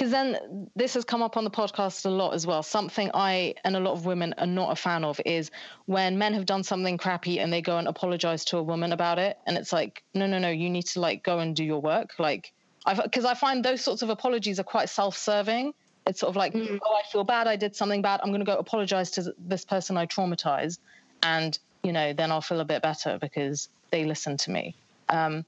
[0.01, 2.63] because then this has come up on the podcast a lot as well.
[2.63, 5.51] Something I and a lot of women are not a fan of is
[5.85, 9.19] when men have done something crappy and they go and apologize to a woman about
[9.19, 11.79] it, and it's like, no, no, no, you need to like go and do your
[11.79, 12.15] work.
[12.17, 12.51] Like,
[12.83, 15.71] I've because I find those sorts of apologies are quite self-serving.
[16.07, 18.21] It's sort of like, oh, I feel bad, I did something bad.
[18.23, 20.79] I'm going to go apologize to this person I traumatized,
[21.21, 24.73] and you know, then I'll feel a bit better because they listened to me.
[25.09, 25.45] Um,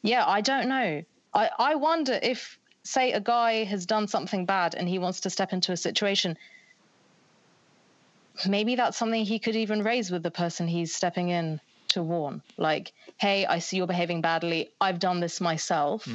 [0.00, 1.02] yeah, I don't know.
[1.34, 5.30] I, I wonder if, say, a guy has done something bad and he wants to
[5.30, 6.36] step into a situation,
[8.46, 12.42] maybe that's something he could even raise with the person he's stepping in to warn.
[12.56, 14.70] Like, hey, I see you're behaving badly.
[14.80, 16.06] I've done this myself.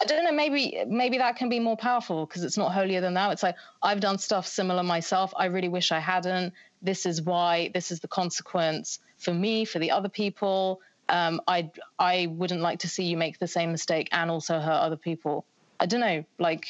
[0.00, 0.32] I don't know.
[0.32, 3.30] Maybe maybe that can be more powerful because it's not holier than thou.
[3.30, 5.32] It's like I've done stuff similar myself.
[5.36, 6.52] I really wish I hadn't.
[6.82, 7.70] This is why.
[7.72, 10.80] This is the consequence for me, for the other people.
[11.08, 14.80] Um, I I wouldn't like to see you make the same mistake and also hurt
[14.80, 15.44] other people.
[15.80, 16.24] I don't know.
[16.38, 16.66] Like,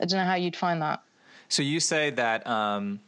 [0.00, 1.02] I don't know how you'd find that.
[1.48, 3.00] So you say that um,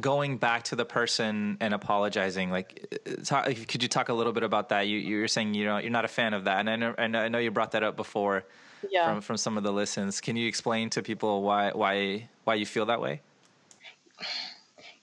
[0.00, 4.32] going back to the person and apologizing, like, uh, talk, could you talk a little
[4.32, 4.88] bit about that?
[4.88, 7.06] You, you're saying you know you're not a fan of that, and I know, I
[7.06, 8.44] know, I know you brought that up before
[8.90, 9.06] Yeah.
[9.06, 10.20] from from some of the listens.
[10.20, 13.20] Can you explain to people why why why you feel that way?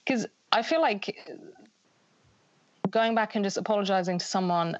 [0.04, 1.16] because I feel like
[2.90, 4.78] going back and just apologizing to someone,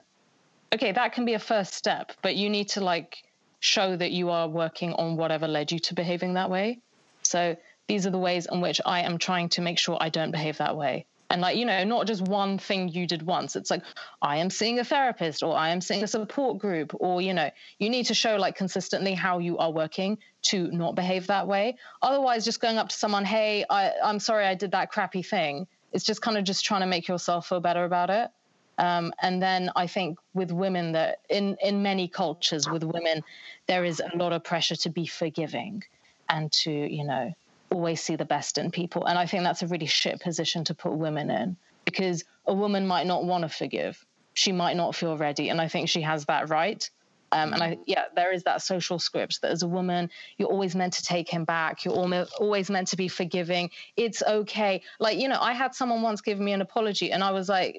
[0.74, 3.24] okay, that can be a first step, but you need to like
[3.64, 6.78] show that you are working on whatever led you to behaving that way.
[7.22, 7.56] So
[7.88, 10.58] these are the ways in which I am trying to make sure I don't behave
[10.58, 11.06] that way.
[11.30, 13.56] And like, you know, not just one thing you did once.
[13.56, 13.82] It's like,
[14.20, 17.50] I am seeing a therapist or I am seeing a support group, or, you know,
[17.78, 21.76] you need to show like consistently how you are working to not behave that way.
[22.02, 25.66] Otherwise, just going up to someone, hey, I, I'm sorry I did that crappy thing.
[25.92, 28.30] It's just kind of just trying to make yourself feel better about it.
[28.78, 33.22] Um, and then I think with women that in in many cultures with women,
[33.66, 35.84] there is a lot of pressure to be forgiving
[36.28, 37.32] and to you know
[37.70, 39.04] always see the best in people.
[39.04, 42.86] And I think that's a really shit position to put women in because a woman
[42.86, 44.04] might not want to forgive.
[44.34, 46.88] She might not feel ready, and I think she has that right.
[47.34, 50.08] Um, and I, yeah, there is that social script that as a woman,
[50.38, 51.84] you're always meant to take him back.
[51.84, 53.70] You're almo- always meant to be forgiving.
[53.96, 54.82] It's okay.
[55.00, 57.76] Like, you know, I had someone once give me an apology, and I was like,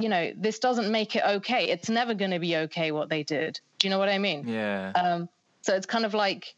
[0.00, 1.68] you know, this doesn't make it okay.
[1.68, 3.60] It's never going to be okay what they did.
[3.78, 4.48] Do you know what I mean?
[4.48, 4.92] Yeah.
[4.94, 5.28] Um,
[5.62, 6.54] so it's kind of like,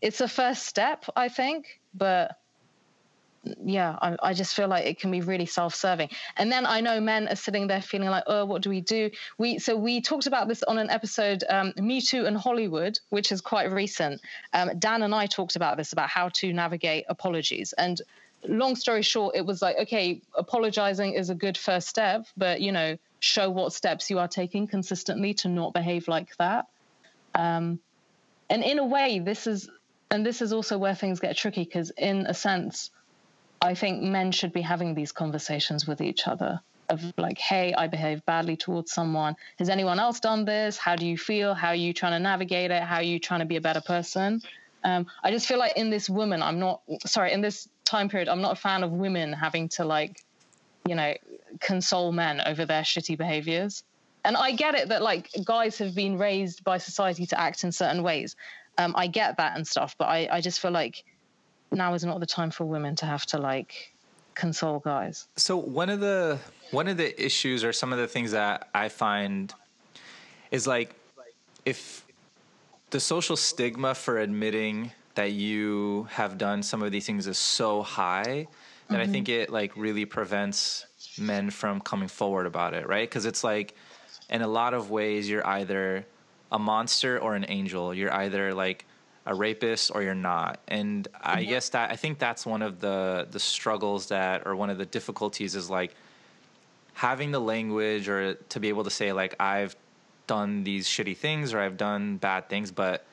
[0.00, 2.36] it's a first step, I think, but
[3.62, 6.10] yeah, I, I just feel like it can be really self-serving.
[6.36, 9.10] And then I know men are sitting there feeling like, oh, what do we do?
[9.38, 13.30] We so we talked about this on an episode, um, Me Too and Hollywood, which
[13.30, 14.20] is quite recent.
[14.52, 17.72] Um, Dan and I talked about this about how to navigate apologies.
[17.72, 18.00] And
[18.44, 22.72] long story short, it was like, okay, apologizing is a good first step, but you
[22.72, 26.66] know, show what steps you are taking consistently to not behave like that.
[27.34, 27.80] Um,
[28.48, 29.68] and in a way, this is
[30.10, 32.90] and this is also where things get tricky because in a sense
[33.60, 37.88] I think men should be having these conversations with each other of like, hey, I
[37.88, 39.34] behaved badly towards someone.
[39.58, 40.76] Has anyone else done this?
[40.76, 41.54] How do you feel?
[41.54, 42.82] How are you trying to navigate it?
[42.82, 44.40] How are you trying to be a better person?
[44.84, 48.28] Um, I just feel like in this woman, I'm not sorry, in this time period,
[48.28, 50.22] I'm not a fan of women having to like,
[50.86, 51.14] you know,
[51.60, 53.82] console men over their shitty behaviors.
[54.24, 57.72] And I get it that like guys have been raised by society to act in
[57.72, 58.36] certain ways.
[58.78, 61.04] Um, I get that and stuff, but I, I just feel like
[61.70, 63.92] now is not the time for women to have to like
[64.34, 65.26] console guys.
[65.36, 66.38] So one of the
[66.70, 69.52] one of the issues or some of the things that I find
[70.50, 70.94] is like
[71.64, 72.05] if
[72.90, 77.82] the social stigma for admitting that you have done some of these things is so
[77.82, 78.46] high
[78.88, 79.12] that I mm-hmm.
[79.12, 80.86] think it like really prevents
[81.18, 83.08] men from coming forward about it, right?
[83.08, 83.74] Because it's like,
[84.30, 86.04] in a lot of ways, you're either
[86.52, 87.94] a monster or an angel.
[87.94, 88.84] You're either like
[89.24, 90.60] a rapist or you're not.
[90.68, 91.50] And I mm-hmm.
[91.50, 94.86] guess that I think that's one of the the struggles that or one of the
[94.86, 95.94] difficulties is like
[96.94, 99.76] having the language or to be able to say like I've
[100.26, 103.04] done these shitty things or I've done bad things, but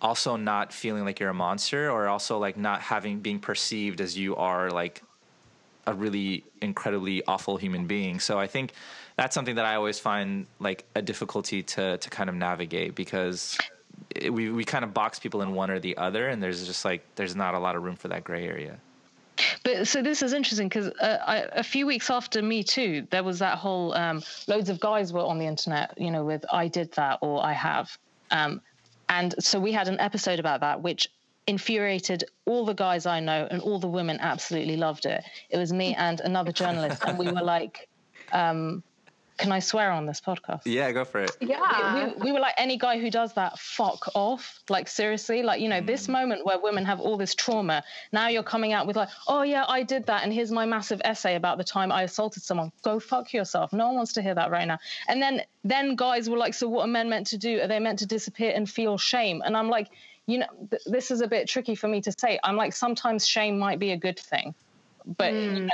[0.00, 4.18] also not feeling like you're a monster or also like not having being perceived as
[4.18, 5.02] you are like
[5.86, 8.20] a really incredibly awful human being.
[8.20, 8.72] So I think
[9.16, 13.58] that's something that I always find like a difficulty to to kind of navigate because
[14.14, 16.84] it, we we kind of box people in one or the other, and there's just
[16.84, 18.78] like there's not a lot of room for that gray area.
[19.64, 23.38] But so this is interesting because uh, a few weeks after Me Too, there was
[23.38, 26.92] that whole um, loads of guys were on the internet, you know, with "I did
[26.92, 27.96] that" or "I have,"
[28.30, 28.60] um,
[29.08, 31.08] and so we had an episode about that, which
[31.46, 35.24] infuriated all the guys I know, and all the women absolutely loved it.
[35.50, 37.88] It was me and another journalist, and we were like.
[38.32, 38.82] Um,
[39.42, 40.62] can I swear on this podcast?
[40.64, 41.36] Yeah, go for it.
[41.40, 42.12] Yeah.
[42.16, 44.60] we, we were like any guy who does that fuck off.
[44.68, 46.12] Like seriously like you know this hmm.
[46.12, 49.64] moment where women have all this trauma now you're coming out with like oh yeah
[49.68, 52.72] i did that and here's my massive essay about the time i assaulted someone.
[52.82, 53.72] Go fuck yourself.
[53.72, 54.78] No one wants to hear that right now.
[55.08, 57.60] And then then guys were like so what are men meant to do?
[57.60, 59.42] Are they meant to disappear and feel shame?
[59.44, 59.88] And i'm like
[60.26, 62.38] you know th- this is a bit tricky for me to say.
[62.44, 64.54] I'm like sometimes shame might be a good thing
[65.04, 65.66] but you hmm.
[65.66, 65.72] know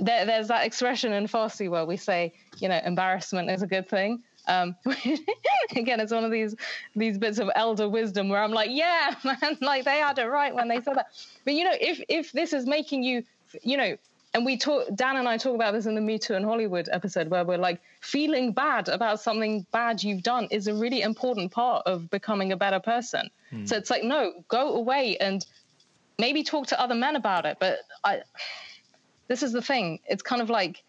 [0.00, 3.88] there, there's that expression in Farsi where we say, you know, embarrassment is a good
[3.88, 4.22] thing.
[4.46, 4.76] Um,
[5.76, 6.54] again, it's one of these
[6.94, 10.54] these bits of elder wisdom where I'm like, yeah, man, like they had it right
[10.54, 11.06] when they said that.
[11.44, 13.24] But you know, if if this is making you,
[13.62, 13.96] you know,
[14.34, 16.88] and we talk, Dan and I talk about this in the Me Too in Hollywood
[16.90, 21.52] episode where we're like, feeling bad about something bad you've done is a really important
[21.52, 23.30] part of becoming a better person.
[23.64, 25.46] So it's like, no, go away and
[26.18, 27.58] maybe talk to other men about it.
[27.60, 28.22] But I
[29.28, 30.00] this is the thing.
[30.06, 30.82] It's kind of like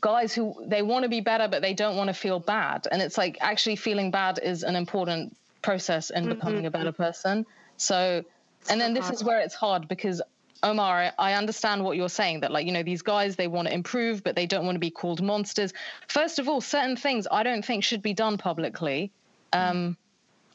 [0.00, 2.86] guys who they want to be better, but they don't want to feel bad.
[2.90, 7.46] And it's like actually feeling bad is an important process in becoming a better person.
[7.76, 8.24] So,
[8.68, 10.20] and then this is where it's hard because
[10.62, 13.68] Omar, I- I understand what you're saying that like, you know, these guys, they want
[13.68, 15.72] to improve, but they don't want to be called monsters.
[16.08, 19.12] First of all, certain things I don't think should be done publicly.
[19.52, 19.96] Um,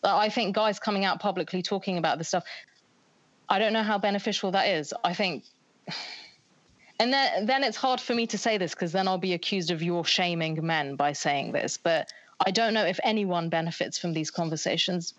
[0.04, 2.43] I think guys coming out publicly talking about this stuff,
[3.48, 4.93] I don't know how beneficial that is.
[5.04, 5.46] I think
[6.99, 9.71] and then then it's hard for me to say this because then I'll be accused
[9.71, 11.77] of you're shaming men by saying this.
[11.77, 12.12] But
[12.45, 15.13] I don't know if anyone benefits from these conversations.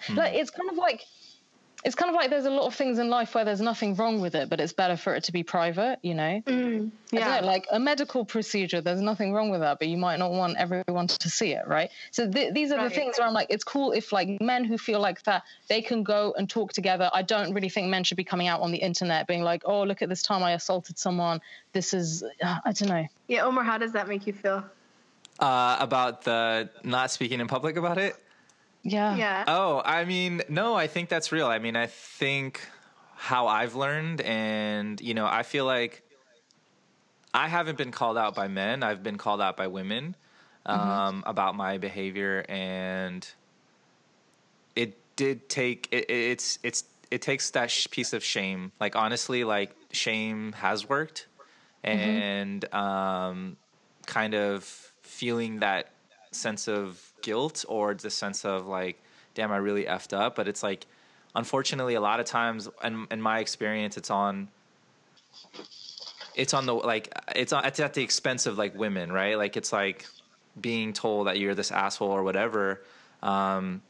[0.00, 0.14] Hmm.
[0.14, 1.04] But it's kind of like
[1.84, 4.20] it's kind of like there's a lot of things in life where there's nothing wrong
[4.20, 6.42] with it, but it's better for it to be private, you know?
[6.46, 7.40] I don't yeah.
[7.40, 10.56] know, like a medical procedure, there's nothing wrong with that, but you might not want
[10.56, 11.90] everyone to see it, right?
[12.10, 12.88] So th- these are Right.
[12.88, 15.80] the things where I'm like, it's cool if like men who feel like that, they
[15.80, 17.10] can go and talk together.
[17.14, 19.84] I don't really think men should be coming out on the internet being like, oh,
[19.84, 21.40] look at this time I assaulted someone.
[21.72, 23.06] This is, uh, I don't know.
[23.28, 24.64] Yeah, Omar, how does that make you feel?
[25.38, 28.16] Uh, about the not speaking in public about it.
[28.82, 29.16] Yeah.
[29.16, 29.44] Yeah.
[29.46, 31.46] Oh, I mean, no, I think that's real.
[31.46, 32.60] I mean, I think
[33.16, 36.02] how I've learned, and you know, I feel like
[37.34, 38.82] I haven't been called out by men.
[38.82, 40.14] I've been called out by women
[40.66, 43.26] um, about my behavior, and
[44.76, 48.72] it did take it, it- it's it's it takes that sh- piece of shame.
[48.80, 51.26] Like honestly, like shame has worked,
[51.82, 53.56] and um,
[54.06, 54.64] kind of
[55.02, 55.90] feeling that
[56.38, 59.00] sense of guilt or the sense of like,
[59.34, 60.34] damn, I really effed up.
[60.34, 60.86] But it's like,
[61.34, 64.48] unfortunately, a lot of times, in, in my experience, it's on.
[66.34, 69.36] It's on the like it's on it's at the expense of like women, right?
[69.36, 70.06] Like it's like
[70.60, 72.82] being told that you're this asshole or whatever
[73.24, 73.82] um,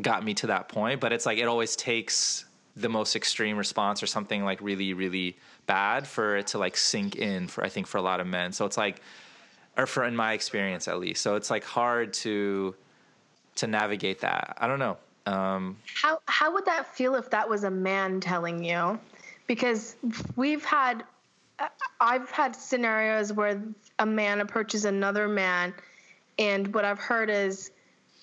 [0.00, 1.00] got me to that point.
[1.00, 2.44] But it's like it always takes
[2.76, 7.16] the most extreme response or something like really really bad for it to like sink
[7.16, 8.52] in for I think for a lot of men.
[8.52, 9.00] So it's like
[9.76, 11.22] or for in my experience at least.
[11.22, 12.74] So it's like hard to
[13.56, 14.56] to navigate that.
[14.58, 14.96] I don't know.
[15.26, 18.98] Um, How how would that feel if that was a man telling you?
[19.46, 19.96] Because
[20.36, 21.04] we've had
[22.00, 23.62] I've had scenarios where
[23.98, 25.74] a man approaches another man
[26.38, 27.70] and what I've heard is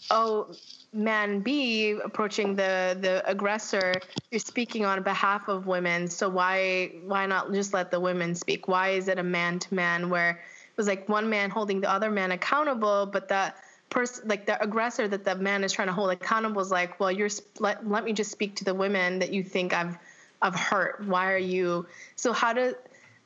[0.09, 0.53] oh
[0.93, 3.93] man B approaching the the aggressor
[4.29, 8.67] you're speaking on behalf of women so why why not just let the women speak
[8.67, 10.41] why is it a man to man where
[10.81, 13.55] was like one man holding the other man accountable but that
[13.91, 17.11] person like the aggressor that the man is trying to hold accountable is like well
[17.11, 17.29] you're
[17.59, 19.95] let, let me just speak to the women that you think I've
[20.41, 22.73] I've hurt why are you so how do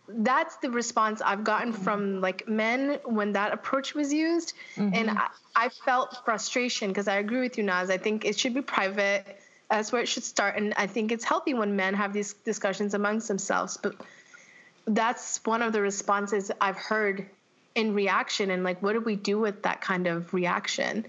[0.08, 4.94] that's the response I've gotten from like men when that approach was used, mm-hmm.
[4.94, 7.90] and I, I felt frustration because I agree with you, Naz.
[7.90, 9.26] I think it should be private.
[9.70, 10.58] That's where it should start.
[10.58, 13.78] And I think it's healthy when men have these discussions amongst themselves.
[13.82, 13.96] But
[14.86, 17.26] that's one of the responses I've heard
[17.76, 18.50] in reaction.
[18.50, 21.06] And like, what do we do with that kind of reaction?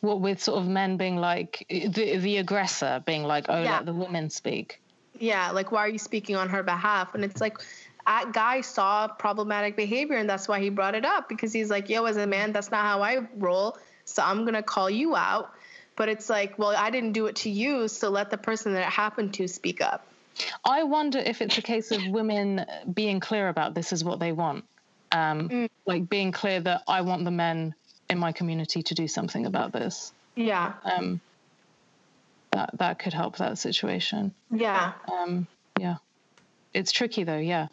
[0.00, 3.76] What with sort of men being like the the aggressor being like, oh, Yeah.
[3.76, 4.80] let the women speak.
[5.18, 7.14] Yeah, like why are you speaking on her behalf?
[7.14, 7.58] And it's like
[8.06, 11.88] that guy saw problematic behavior and that's why he brought it up because he's like,
[11.88, 13.78] yo, as a man, that's not how I roll.
[14.04, 15.52] So I'm gonna call you out.
[15.94, 18.80] But it's like, well, I didn't do it to you, so let the person that
[18.80, 20.06] it happened to speak up.
[20.64, 24.32] I wonder if it's a case of women being clear about this is what they
[24.32, 24.64] want.
[25.12, 27.74] Um, Like being clear that I want the men
[28.08, 30.12] in my community to do something about this.
[30.34, 30.74] Yeah.
[30.84, 31.20] Um,
[32.52, 34.32] that that could help that situation.
[34.50, 34.92] Yeah.
[35.10, 35.46] Um,
[35.78, 35.96] yeah,
[36.74, 37.38] it's tricky though.
[37.38, 37.68] Yeah,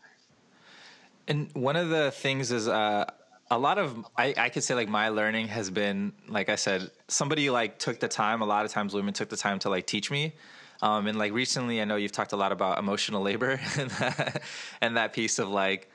[1.28, 3.06] And one of the things is uh,
[3.52, 6.90] a lot of I, I could say like my learning has been like I said,
[7.08, 8.42] somebody like took the time.
[8.42, 10.34] A lot of times, women took the time to like teach me.
[10.82, 14.42] Um, and like recently, I know you've talked a lot about emotional labor and that,
[14.82, 15.90] and that piece of like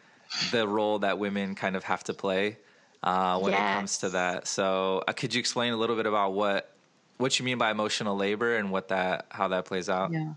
[0.51, 2.59] the role that women kind of have to play
[3.03, 4.47] uh, when it comes to that.
[4.47, 6.71] So, uh, could you explain a little bit about what
[7.19, 10.13] what you mean by emotional labor and what that how that plays out?
[10.13, 10.35] yeah.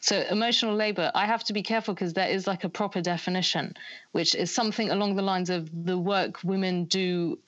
[0.00, 3.74] So emotional labor, I have to be careful because there is like a proper definition,
[4.10, 7.38] which is something along the lines of the work women do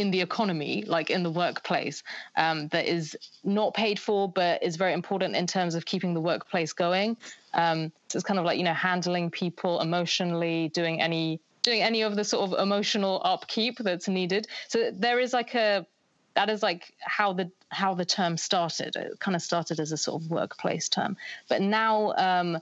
[0.00, 2.02] in the economy, like in the workplace,
[2.36, 6.20] um, that is not paid for, but is very important in terms of keeping the
[6.20, 7.18] workplace going.
[7.52, 12.00] Um, so it's kind of like you know handling people emotionally, doing any doing any
[12.02, 14.48] of the sort of emotional upkeep that's needed.
[14.68, 15.86] So there is like a
[16.34, 18.96] that is like how the how the term started.
[18.96, 22.58] It kind of started as a sort of workplace term, but now um,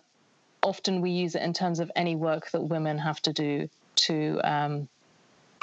[0.63, 3.69] often we use it in terms of any work that women have to do
[4.07, 4.89] to um,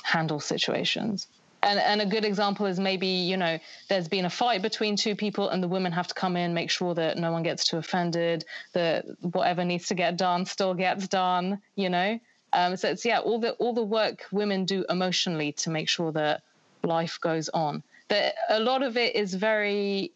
[0.03, 1.27] handle situations.
[1.65, 3.57] And, and a good example is maybe you know
[3.89, 6.69] there's been a fight between two people and the women have to come in make
[6.69, 11.07] sure that no one gets too offended that whatever needs to get done still gets
[11.07, 12.19] done you know?
[12.53, 16.11] Um, so it's yeah all the all the work women do emotionally to make sure
[16.11, 16.43] that
[16.85, 17.83] life goes on.
[18.07, 20.11] That a lot of it is very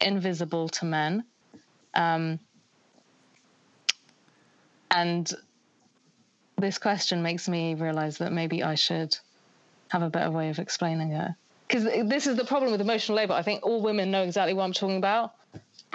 [0.00, 1.24] invisible to men.
[1.94, 2.38] Um,
[4.90, 5.32] and
[6.56, 9.16] this question makes me realize that maybe I should
[9.94, 11.30] have a better way of explaining it.
[11.68, 13.32] Because this is the problem with emotional labor.
[13.32, 15.34] I think all women know exactly what I'm talking about,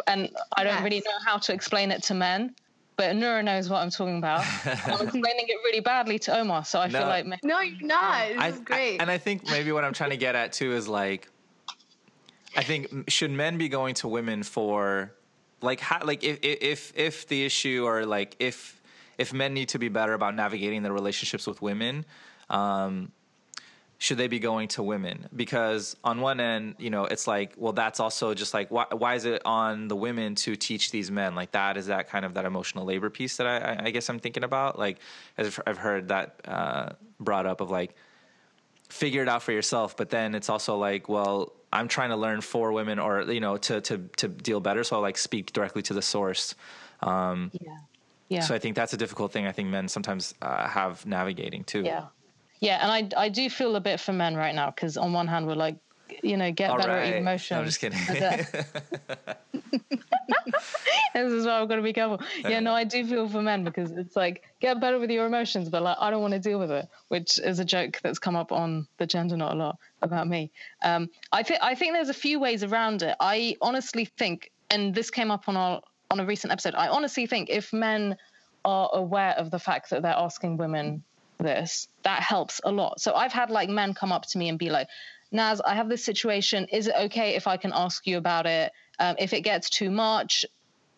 [0.07, 2.55] and I don't really know how to explain it to men.
[2.95, 4.43] But Nura knows what I'm talking about.
[4.65, 6.99] I'm explaining it really badly to Omar, so I No.
[6.99, 8.27] feel like ma- No, you're not.
[8.29, 8.99] This I, is great.
[8.99, 11.29] I- and I think maybe what I'm trying to get at too is like,
[12.57, 15.13] I think should men be going to women for,
[15.61, 18.81] like, how, like if if if the issue or like if
[19.17, 22.05] if men need to be better about navigating their relationships with women,
[22.49, 23.11] um,
[24.01, 25.27] should they be going to women?
[25.35, 29.15] Because on one end, you know, it's like, well, that's also just like, why, why
[29.15, 31.35] is it on the women to teach these men?
[31.35, 34.17] Like that is that kind of that emotional labor piece that I, I- guess I'm
[34.19, 34.79] thinking about.
[34.79, 34.99] Like,
[35.37, 36.89] as I've- I've heard that uh,
[37.19, 37.93] brought up of like,
[38.87, 39.97] figure it out for yourself.
[39.97, 43.57] But then it's also like, well, I'm trying to learn for women or, you know,
[43.57, 44.83] to, to, to deal better.
[44.85, 46.55] So I'll like speak directly to the source.
[47.01, 47.77] Um, yeah,
[48.29, 48.39] yeah.
[48.41, 49.45] So I think that's a difficult thing.
[49.45, 51.81] I think men sometimes uh, have navigating too.
[51.83, 52.05] Yeah.
[52.59, 55.27] Yeah, and I I do feel a bit for men right now because on one
[55.27, 55.77] hand we're like,
[56.23, 57.13] you know, get All better right.
[57.13, 57.31] at No.
[57.57, 57.99] I'm just kidding.
[58.09, 58.43] Uh,
[61.13, 62.21] this is why I've got to be careful.
[62.39, 65.69] Yeah, no, I do feel for men because it's like get better with your emotions,
[65.69, 68.35] but like I don't want to deal with it, which is a joke that's come
[68.35, 70.51] up on the Gender Knot a lot about me.
[70.83, 73.15] Um, I think I think there's a few ways around it.
[73.19, 75.81] I honestly think, and this came up on our
[76.11, 76.75] on a recent episode.
[76.75, 78.17] I honestly think if men
[78.65, 81.03] are aware of the fact that they're asking women
[81.39, 82.99] this, that helps a lot.
[83.01, 84.87] So I've had like men come up to me and be like,
[85.31, 86.65] Naz, I have this situation.
[86.71, 88.71] Is it okay if I can ask you about it?
[88.99, 90.45] Um, if it gets too much,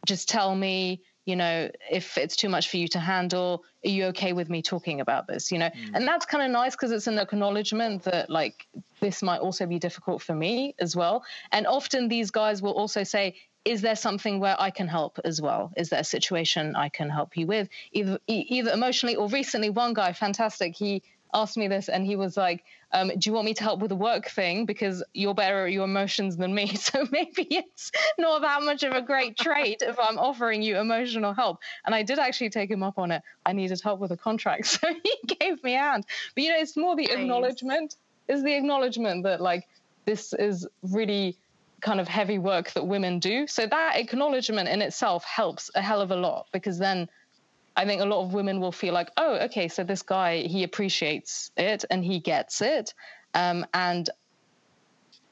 [0.05, 4.05] just tell me, you know, if it's too much for you to handle, are you
[4.05, 5.51] okay with me talking about this?
[5.51, 8.65] You know, and that's kind of nice because it's an acknowledgement that like
[8.99, 11.23] this might also be difficult for me as well.
[11.51, 15.41] And often these guys will also say, is there something where I can help as
[15.41, 15.71] well?
[15.77, 19.69] Is there a situation I can help you with, either either emotionally or recently?
[19.69, 21.03] One guy, fantastic, he
[21.33, 23.89] asked me this and he was like, um, "Do you want me to help with
[23.89, 26.67] the work thing because you're better at your emotions than me?
[26.75, 31.33] So maybe it's not that much of a great trade if I'm offering you emotional
[31.33, 33.21] help." And I did actually take him up on it.
[33.45, 36.05] I needed help with a contract, so he gave me a hand.
[36.35, 37.17] But you know, it's more the Nice.
[37.17, 37.95] acknowledgement.
[38.27, 39.67] Is the acknowledgement that like
[40.05, 41.37] this is really
[41.81, 43.47] kind of heavy work that women do.
[43.47, 47.09] So that acknowledgement in itself helps a hell of a lot because then
[47.75, 50.63] I think a lot of women will feel like, oh, okay, so this guy he
[50.63, 52.93] appreciates it and he gets it,
[53.33, 54.09] um, and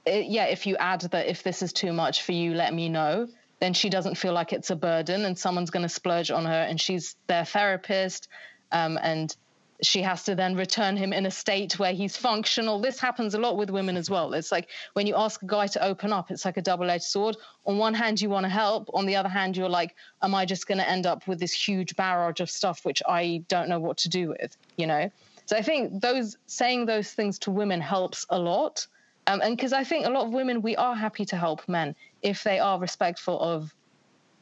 [0.05, 2.89] it, yeah, if you add that if this is too much for you, let me
[2.89, 3.27] know.
[3.59, 6.61] Then she doesn't feel like it's a burden, and someone's going to splurge on her,
[6.69, 8.29] and she's their therapist,
[8.71, 9.35] um, and
[9.81, 12.79] she has to then return him in a state where he's functional.
[12.79, 14.33] This happens a lot with women as well.
[14.33, 17.03] It's like when you ask a guy to open up, it's like a double edged
[17.03, 17.37] sword.
[17.65, 18.89] On one hand, you want to help.
[18.93, 21.53] On the other hand, you're like, am I just going to end up with this
[21.53, 24.57] huge barrage of stuff which I don't know what to do with?
[24.77, 25.11] You know?
[25.45, 28.85] So I think those saying those things to women helps a lot.
[29.27, 31.95] Um, and because I think a lot of women, we are happy to help men
[32.21, 33.73] if they are respectful of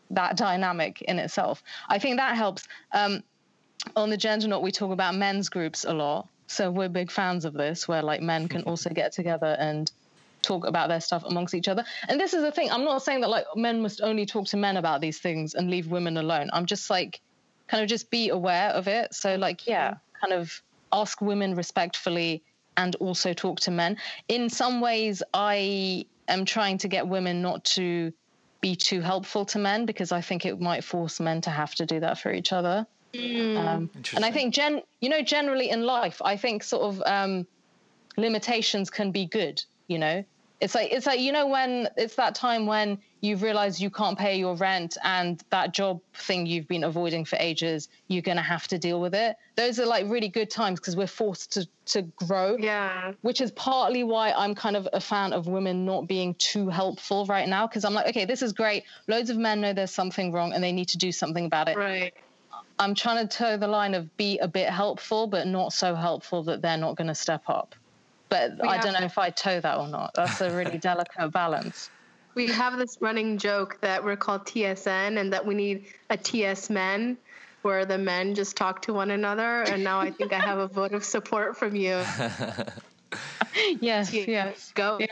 [0.09, 1.63] that dynamic in itself.
[1.89, 2.67] I think that helps.
[2.91, 3.23] Um,
[3.95, 6.27] on the Gender Knot, we talk about men's groups a lot.
[6.47, 9.91] So we're big fans of this, where like men can also get together and
[10.41, 11.83] talk about their stuff amongst each other.
[12.07, 12.71] And this is the thing.
[12.71, 15.69] I'm not saying that like men must only talk to men about these things and
[15.69, 16.49] leave women alone.
[16.53, 17.21] I'm just like
[17.67, 19.13] kind of just be aware of it.
[19.13, 20.61] So like yeah, kind of
[20.93, 22.43] ask women respectfully
[22.77, 23.97] and also talk to men.
[24.27, 28.13] In some ways I am trying to get women not to
[28.61, 31.85] be too helpful to men because I think it might force men to have to
[31.85, 32.87] do that for each other.
[33.17, 33.57] Mm.
[33.57, 37.47] Um, and I think, gen, you know, generally in life, I think sort of um,
[38.17, 39.63] limitations can be good.
[39.87, 40.25] You know,
[40.59, 44.17] it's like it's like you know when it's that time when you've realized you can't
[44.17, 48.67] pay your rent and that job thing you've been avoiding for ages, you're gonna have
[48.67, 49.35] to deal with it.
[49.55, 52.57] Those are like really good times because we're forced to to grow.
[52.57, 53.13] Yeah.
[53.21, 57.25] Which is partly why I'm kind of a fan of women not being too helpful
[57.25, 58.83] right now because I'm like, okay, this is great.
[59.07, 61.77] Loads of men know there's something wrong and they need to do something about it.
[61.77, 62.13] Right.
[62.79, 66.43] I'm trying to toe the line of be a bit helpful, but not so helpful
[66.43, 67.75] that they're not going to step up.
[68.29, 70.13] But We I don't know if I toe that or not.
[70.13, 71.89] That's a really delicate balance.
[72.35, 76.69] We have this running joke that we're called TSN and that we need a TS
[76.69, 77.17] men
[77.63, 79.63] where the men just talk to one another.
[79.63, 82.03] And now I think I have a vote of support from you.
[83.81, 84.97] Yes, yes, Go.
[84.99, 85.07] Yeah.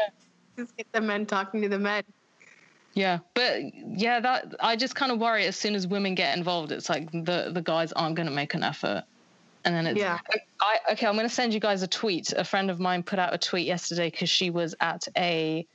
[0.55, 2.03] Just get the men talking to the men.
[2.95, 3.19] Yeah.
[3.33, 6.89] But yeah, that I just kind of worry as soon as women get involved, it's
[6.89, 9.03] like the the guys aren't going to make an effort.
[9.65, 10.19] And then it's Yeah.
[10.61, 11.05] I, okay.
[11.05, 12.33] I'm going to send you guys a tweet.
[12.33, 15.67] A friend of mine put out a tweet yesterday because she was at a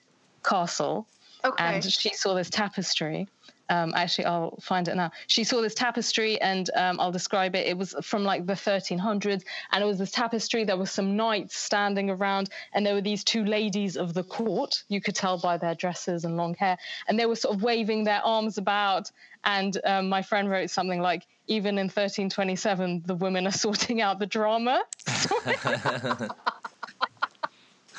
[0.43, 1.07] castle
[1.45, 1.65] Okay.
[1.65, 3.29] and she saw this tapestry.
[3.71, 5.13] Um, actually, I'll find it now.
[5.29, 7.69] She saw this tapestry, and um, I'll describe it.
[7.69, 10.65] It was from like the 1300s, and it was this tapestry.
[10.65, 14.83] There were some knights standing around, and there were these two ladies of the court.
[14.89, 18.05] You could tell by their dresses and long hair, and they were sort of waving
[18.05, 19.11] their arms about.
[19.45, 24.19] And um, my friend wrote something like, "Even in 1327, the women are sorting out
[24.19, 24.83] the drama."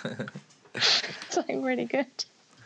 [0.75, 2.07] it's like really good.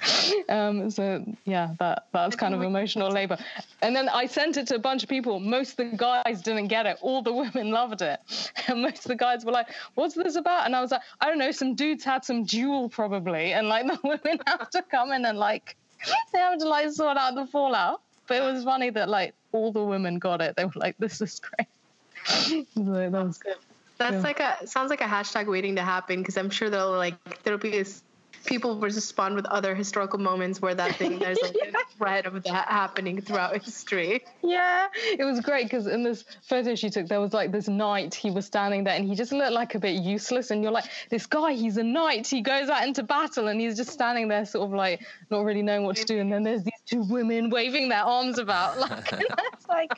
[0.50, 3.38] Um, so yeah, that that's kind of emotional labor.
[3.82, 5.40] And then I sent it to a bunch of people.
[5.40, 6.98] Most of the guys didn't get it.
[7.02, 8.20] All the women loved it,
[8.68, 11.28] and most of the guys were like, "What's this about?" And I was like, "I
[11.28, 11.52] don't know.
[11.52, 15.38] Some dudes had some duel probably, and like the women have to come in and
[15.38, 15.76] like
[16.32, 19.72] they have to like sort out the fallout." But it was funny that like all
[19.72, 20.56] the women got it.
[20.56, 21.68] They were like, "This is great."
[22.26, 23.56] so that was good.
[23.98, 24.22] That's Yeah.
[24.22, 27.60] like a sounds like a hashtag waiting to happen because I'm sure there'll like there'll
[27.60, 28.04] be this,
[28.46, 32.68] people respond with other historical moments where that thing there's like a thread of that
[32.68, 34.24] happening throughout history.
[34.42, 38.14] Yeah, it was great because in this photo she took, there was like this knight.
[38.16, 40.52] He was standing there and he just looked like a bit useless.
[40.52, 42.28] And you're like, this guy, he's a knight.
[42.28, 45.62] He goes out into battle and he's just standing there, sort of like not really
[45.62, 46.20] knowing what to do.
[46.20, 48.78] And then there's these two women waving their arms about.
[48.86, 49.12] Like,
[49.54, 49.92] it's like,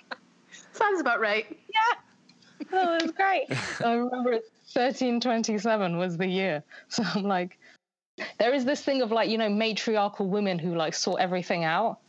[0.78, 1.46] Sounds about right.
[1.50, 3.48] yeah, oh, it was great.
[3.86, 4.44] I remember it,
[4.74, 6.64] 1327 was the year.
[6.90, 7.58] So I'm like,
[8.40, 12.00] there is this thing of like, you know, matriarchal women who like sort everything out.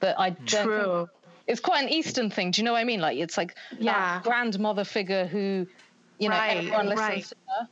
[0.00, 1.08] But I don't True.
[1.46, 2.50] it's quite an Eastern thing.
[2.50, 3.00] Do you know what I mean?
[3.00, 3.92] Like it's like Yeah.
[3.92, 5.66] that grandmother figure who,
[6.18, 7.24] you know, Right, everyone listens right.
[7.24, 7.68] to her.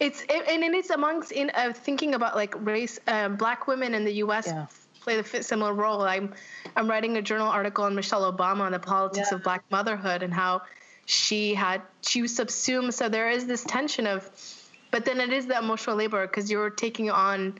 [0.00, 2.98] It's it, and it is amongst in uh, thinking about like race.
[3.06, 4.46] Um, black women in the U.S.
[4.48, 4.66] Yeah.
[5.00, 6.02] play the fit similar role.
[6.02, 6.34] I'm
[6.76, 9.36] I'm writing a journal article on Michelle Obama on the politics Yeah.
[9.36, 10.62] of black motherhood and how
[11.06, 12.92] she had she was subsumed.
[12.94, 14.30] So there is this tension of,
[14.94, 17.58] but then it is the emotional labor because you're taking on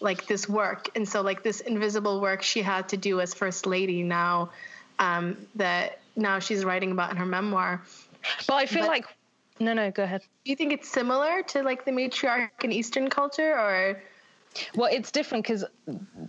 [0.00, 3.64] like this work, and so like this invisible work she had to do as first
[3.64, 4.50] lady now
[4.98, 5.24] um,
[5.54, 7.80] that now she's writing about in her memoir.
[8.46, 9.06] But I feel But- like,
[9.60, 10.20] no, no, go ahead.
[10.44, 14.02] Do you think it's similar to like the matriarch in Eastern culture, or
[14.74, 15.64] Well, it's different because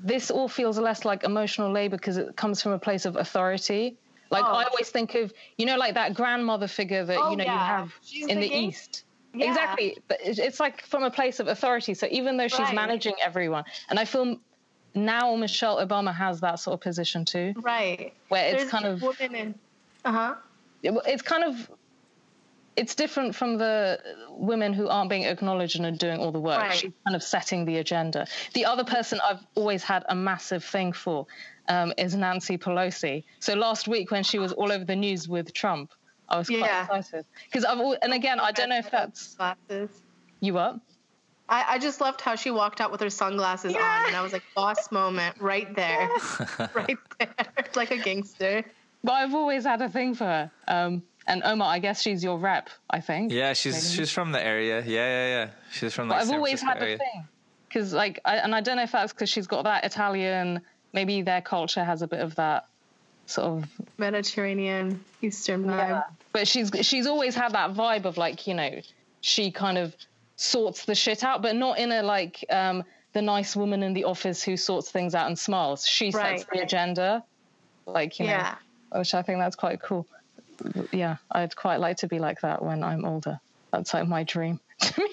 [0.07, 3.97] this all feels less like emotional labor because it comes from a place of authority.
[4.31, 4.53] Like Oh.
[4.61, 7.49] I always think of, you know, like that grandmother figure that Oh, you know you
[7.49, 9.03] have She's in the thinking- East.
[9.37, 9.49] Yeah.
[9.49, 11.93] Exactly, but it's like from a place of authority.
[11.93, 12.75] So even though she's Right.
[12.75, 14.37] managing everyone, and I feel
[14.93, 18.13] now Michelle Obama has that sort of position too, right?
[18.29, 19.55] where it's There's kind of women in.
[20.05, 20.35] Uh huh.
[20.83, 21.69] it- it's kind of
[22.77, 23.97] it's different from the
[24.31, 26.59] women who aren't being acknowledged and are doing all the work.
[26.59, 26.73] Right.
[26.73, 28.27] She's kind of setting the agenda.
[28.53, 31.25] The other person I've always had a massive thing for
[31.69, 33.23] um, is Nancy Pelosi.
[33.39, 35.93] So last week when she was all over the news with Trump,
[36.29, 36.83] I was quite Yeah.
[36.83, 39.89] excited because I've al- and again I don't know if that's Glasses.
[40.39, 40.79] you up.
[41.47, 43.79] I, I just loved how she walked out with her sunglasses Yeah.
[43.81, 46.09] on, and I was like, boss moment right there,
[46.73, 47.35] right there,
[47.75, 48.63] like a gangster.
[49.03, 50.51] But I've always had a thing for her.
[50.67, 52.69] Um, and Omar, I guess she's your rep.
[52.89, 53.31] I think.
[53.31, 54.79] Yeah, she's she's from the area.
[54.81, 55.49] Yeah, yeah, yeah.
[55.71, 56.95] She's from But like I've San always Francisco had area.
[56.95, 57.27] a thing
[57.67, 60.61] because, like, I, and I don't know if that's because she's got that Italian.
[60.93, 62.65] Maybe their culture has a bit of that
[63.25, 63.69] sort of.
[63.97, 66.03] Mediterranean, Eastern vibe.
[66.33, 68.81] But she's she's always had that vibe of like you know,
[69.21, 69.95] she kind of
[70.35, 74.03] sorts the shit out, but not in a like um, the nice woman in the
[74.03, 75.85] office who sorts things out and smiles.
[75.87, 76.45] She sets Right.
[76.51, 77.23] the agenda,
[77.85, 78.55] like you Yeah.
[78.93, 80.05] know, which I think that's quite cool.
[80.91, 83.39] Yeah, I'd quite like to be like that when I'm older.
[83.71, 84.59] That's like my dream.
[84.81, 85.09] to me.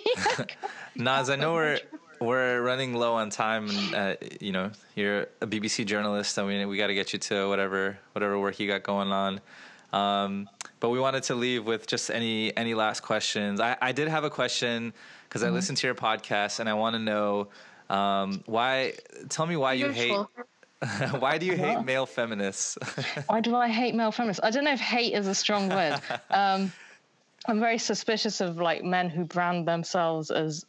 [0.96, 1.78] Naz, I know we're
[2.22, 6.38] we're running low on time, and uh, you know you're a BBC journalist.
[6.38, 9.40] I mean, we got to get you to whatever whatever work you got going on.
[9.92, 10.48] Um,
[10.80, 13.60] but we wanted to leave with just any any last questions.
[13.60, 14.92] I, I did have a question
[15.28, 17.48] because I listened to your podcast, and I want to know
[17.90, 18.94] um, why.
[19.28, 20.16] Tell me why you hate.
[21.18, 22.76] why do you hate male feminists?
[23.28, 24.40] Why do I hate male feminists?
[24.42, 26.00] I don't know if hate is a strong word.
[26.30, 26.72] Um,
[27.46, 30.64] I'm very suspicious of like men who brand themselves as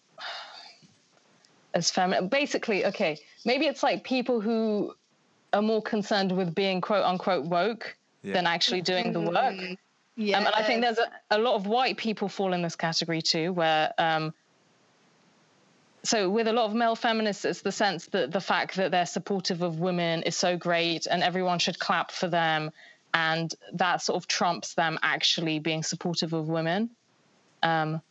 [1.74, 2.28] as feminine.
[2.28, 4.94] Basically, okay, maybe it's like people who
[5.52, 8.34] are more concerned with being quote unquote woke Yeah.
[8.34, 9.56] than actually doing the work.
[10.16, 10.38] Yeah.
[10.38, 13.22] Um, and I think there's a, a lot of white people fall in this category
[13.22, 14.34] too, where um,
[16.04, 19.06] so with a lot of male feminists, it's the sense that the fact that they're
[19.06, 22.72] supportive of women is so great, and everyone should clap for them,
[23.14, 26.90] and that sort of trumps them actually being supportive of women.
[27.62, 28.02] Um,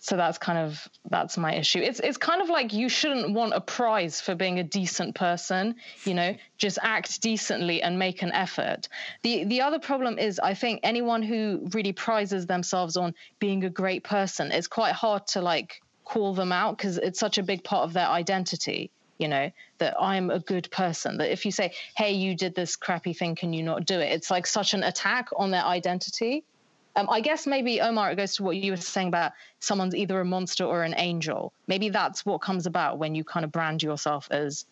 [0.00, 1.80] so that's kind of that's my issue.
[1.80, 5.76] It's it's kind of like you shouldn't want a prize for being a decent person,
[6.04, 8.88] you know, just act decently and make an effort.
[9.22, 13.70] The the other problem is I think anyone who really prizes themselves on being a
[13.70, 17.62] great person, it's quite hard to like call them out because it's such a big
[17.64, 21.18] part of their identity, you know, that I'm a good person.
[21.18, 24.12] That if you say, "Hey, you did this crappy thing, can you not do it?"
[24.12, 26.44] It's like such an attack on their identity.
[26.98, 29.30] Um, I guess maybe Omar, it goes to what you were saying about
[29.60, 31.52] someone's either a monster or an angel.
[31.68, 34.66] Maybe that's what comes about when you kind of brand yourself as,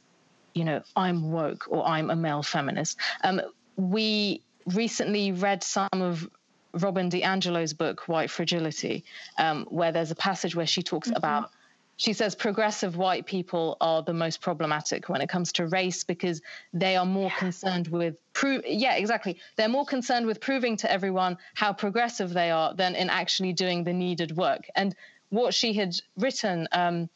[0.53, 2.99] you know, I'm woke or I'm a male feminist.
[3.23, 3.41] Um,
[3.77, 6.29] we recently read some of
[6.73, 9.05] Robin DiAngelo's book, White Fragility,
[9.39, 11.51] um, where there's a passage where she talks about
[11.97, 16.43] she says progressive white people are the most problematic when it comes to race because
[16.73, 19.39] they are more concerned with prove yeah exactly.
[19.57, 23.85] They're more concerned with proving to everyone how progressive they are than in actually doing
[23.85, 24.69] the needed work.
[24.75, 24.95] And
[25.31, 27.09] what she had written um,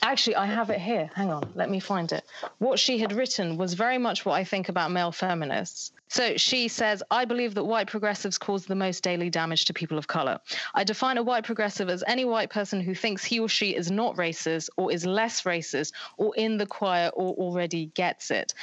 [0.00, 1.10] Actually, I have it here.
[1.14, 2.24] Hang on, let me find it.
[2.58, 5.92] What she had written was very much what I think about male feminists.
[6.08, 9.98] So she says, I believe that white progressives cause the most daily damage to people
[9.98, 10.40] of color.
[10.74, 13.90] I define a white progressive as any white person who thinks he or she is
[13.90, 18.54] not racist or is less racist or in the choir or already gets it.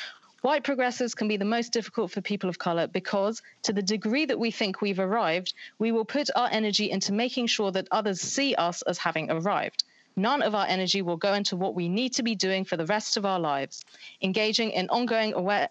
[0.42, 4.26] White progressives can be the most difficult for people of color because, to the degree
[4.26, 8.22] that we think we've arrived, we will put our energy into making sure that others
[8.22, 9.84] see us as having arrived.
[10.16, 12.86] None of our energy will go into what we need to be doing for the
[12.86, 13.84] rest of our lives,
[14.22, 15.70] engaging in ongoing aware.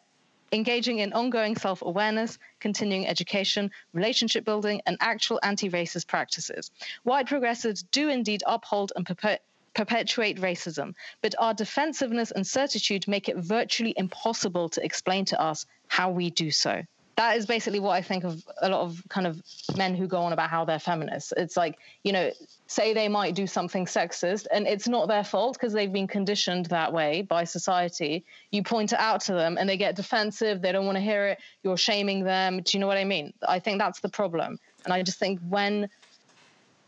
[0.50, 6.70] Engaging in ongoing self awareness, continuing education, relationship building, and actual anti racist practices.
[7.02, 9.42] White progressives do indeed uphold and perpet-
[9.74, 15.66] perpetuate racism, but our defensiveness and certitude make it virtually impossible to explain to us
[15.86, 16.82] how we do so.
[17.16, 19.42] That is basically what I think of a lot of kind of
[19.76, 21.32] men who go on about how they're feminists.
[21.36, 22.30] It's like, you know,
[22.68, 26.66] say they might do something sexist and it's not their fault because they've been conditioned
[26.66, 28.24] that way by society.
[28.52, 31.28] You point it out to them and they get defensive, they don't want to hear
[31.28, 32.60] it, you're shaming them.
[32.62, 33.32] Do you know what I mean?
[33.48, 34.58] I think that's the problem.
[34.84, 35.88] And I just think when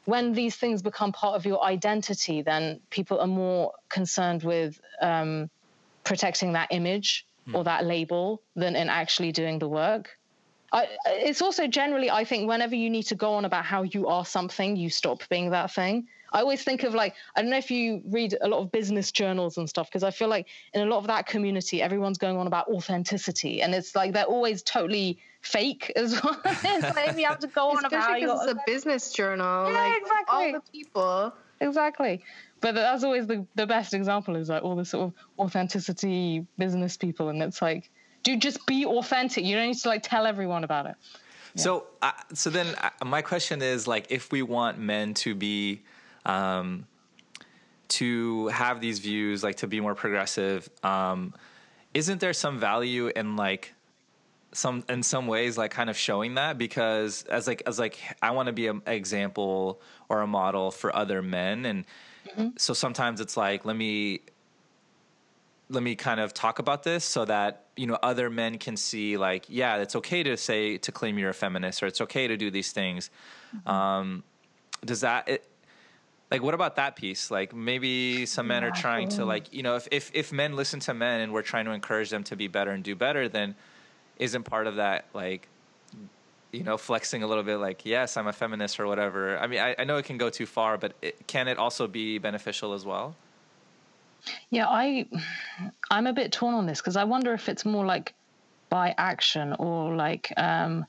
[0.05, 5.49] when these things become part of your identity, then people are more concerned with um,
[6.05, 10.18] protecting that image or that label than in actually doing the work.
[10.73, 14.07] I, it's also generally, I think, whenever you need to go on about how you
[14.07, 16.07] are something, you stop being that thing.
[16.33, 19.11] I always think of like, I don't know if you read a lot of business
[19.11, 22.37] journals and stuff, because I feel like in a lot of that community, everyone's going
[22.37, 23.62] on about authenticity.
[23.62, 26.41] And it's like they're always totally fake as well.
[26.45, 29.73] it's like you have to go on about Especially because it's a business journal.
[29.73, 30.53] Yeah, like all exactly.
[30.53, 31.35] the people.
[31.61, 32.23] exactly
[32.61, 36.97] but that's always the, the best example is like all the sort of authenticity business
[36.97, 37.91] people and it's like
[38.23, 39.45] dude just be authentic.
[39.45, 40.97] You don't need to like tell everyone about it.
[41.57, 45.83] So, uh, so then uh, my question is like, if we want men to be,
[46.25, 46.87] um,
[47.89, 51.35] to have these views, like to be more progressive, um,
[51.93, 53.75] isn't there some value in like
[54.53, 56.57] some in some ways like kind of showing that?
[56.57, 60.95] Because as like as like I want to be an example or a model for
[60.95, 61.85] other men and
[62.29, 62.49] mm-hmm.
[62.57, 64.21] so sometimes it's like let me
[65.71, 69.16] let me kind of talk about this so that you know other men can see
[69.16, 72.37] like yeah it's okay to say to claim you're a feminist or it's okay to
[72.37, 73.11] do these things.
[73.57, 73.68] Mm-hmm.
[73.68, 74.25] um,
[74.85, 75.47] does that it,
[76.31, 77.31] like what about that piece?
[77.31, 80.81] Like maybe some men are trying to like you know if, if if men listen
[80.81, 83.55] to men and we're trying to encourage them to be better and do better then
[84.18, 85.49] isn't part of that like
[86.53, 89.39] you know flexing a little bit like yes i'm a feminist or whatever.
[89.39, 91.87] I mean i, I know it can go too far but it, can it also
[91.87, 93.16] be beneficial as well
[94.51, 95.07] yeah i
[95.91, 98.14] i'm a bit torn on this because i wonder if it's more like
[98.68, 100.85] by action or like um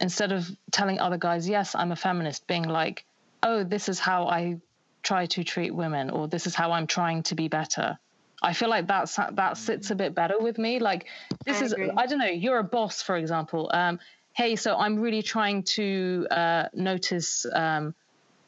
[0.00, 3.04] instead of telling other guys yes i'm a feminist being like
[3.42, 4.56] oh this is how i
[5.02, 7.98] try to treat women or this is how i'm trying to be better
[8.42, 10.78] I feel like that's that sits a bit better with me.
[10.78, 11.06] Like
[11.44, 11.90] this I is agree.
[11.96, 12.26] I don't know.
[12.26, 13.70] You're a boss, for example.
[13.72, 13.98] Um,
[14.34, 17.94] hey, so I'm really trying to uh, notice um,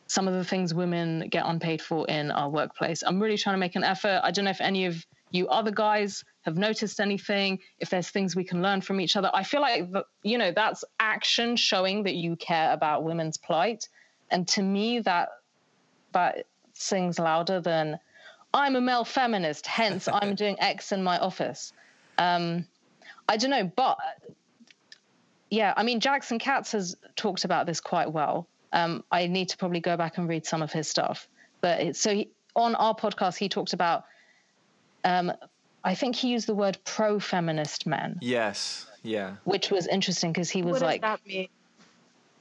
[0.09, 3.05] some of the things women get unpaid for in our workplace.
[3.07, 4.21] I'm really trying to make an effort.
[4.25, 7.61] I don't know if any of you other guys have noticed anything.
[7.79, 9.87] If there's things we can learn from each other, I feel like
[10.23, 13.89] you know that's action showing that you care about women's plight,
[14.31, 15.29] and to me that
[16.13, 17.99] that sings louder than
[18.55, 21.75] I'm a male feminist, hence I'm doing X in my office.
[22.17, 22.67] Um,
[23.29, 23.99] I don't know, but
[25.51, 28.49] yeah, I mean, Jackson Katz has talked about this quite well.
[28.73, 31.29] Um, I need to probably go back and read some of his stuff.
[31.61, 34.05] But it, so he, on our podcast, he talked about,
[35.05, 35.33] um,
[35.85, 38.19] I think he used the word pro feminist men.
[38.21, 38.87] Yes.
[39.03, 39.37] Yeah.
[39.45, 41.49] Which was interesting because he was what like, that mean?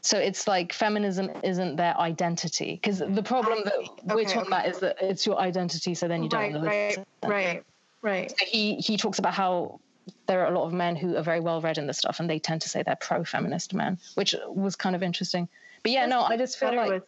[0.01, 4.47] So it's like feminism isn't their identity because the problem that okay, we're talking okay.
[4.47, 5.95] about is that it's your identity.
[5.95, 6.61] So then you don't.
[6.61, 7.63] Right, right, right,
[8.01, 8.29] right.
[8.29, 9.79] So he he talks about how
[10.27, 12.29] there are a lot of men who are very well read in this stuff, and
[12.29, 15.49] they tend to say they're pro-feminist men, which was kind of interesting.
[15.83, 17.03] But yeah, no, I just feel like.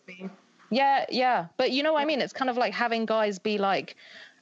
[0.72, 2.22] Yeah, yeah, but you know what I mean.
[2.22, 3.96] It's kind of like having guys be like,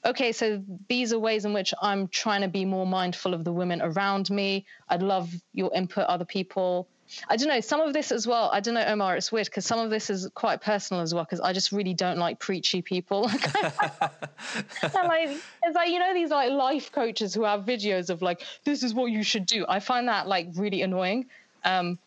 [0.06, 3.52] okay, so these are ways in which I'm trying to be more mindful of the
[3.52, 4.66] women around me.
[4.90, 6.88] I'd love your input, other people.
[7.30, 7.62] I don't know.
[7.62, 8.50] Some of this as well.
[8.52, 9.16] I don't know, Omar.
[9.16, 11.24] It's weird because some of this is quite personal as well.
[11.24, 13.24] Because I just really don't like preachy people.
[14.84, 15.30] like,
[15.64, 18.94] it's like you know these like life coaches who have videos of like this is
[18.94, 19.66] what you should do.
[19.68, 21.28] I find that like really annoying.
[21.64, 21.98] Um,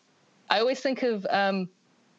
[0.49, 1.69] I always think of um,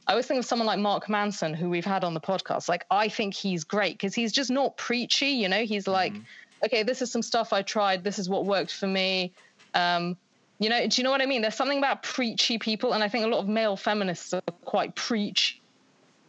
[0.07, 2.69] I always think of someone like Mark Manson, who we've had on the podcast.
[2.69, 5.29] Like I think he's great because he's just not preachy.
[5.29, 6.65] You know, he's like, mm-hmm.
[6.65, 8.03] okay, this is some stuff I tried.
[8.03, 9.33] This is what worked for me.
[9.75, 10.17] Um,
[10.59, 11.43] you know, do you know what I mean?
[11.43, 14.95] There's something about preachy people, and I think a lot of male feminists are quite
[14.95, 15.61] preachy,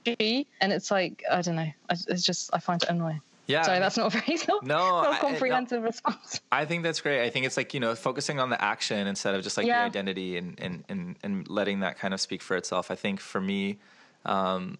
[0.06, 1.72] and it's like I don't know.
[1.90, 3.22] It's just I find it annoying.
[3.46, 3.64] Yeah.
[3.64, 6.40] Sorry, that's not very no, comprehensive no, response.
[6.52, 7.24] I think that's great.
[7.24, 9.82] I think it's like, you know, focusing on the action instead of just like yeah.
[9.82, 12.90] the identity and, and, and, and letting that kind of speak for itself.
[12.90, 13.80] I think for me,
[14.26, 14.78] um,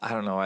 [0.00, 0.40] I don't know.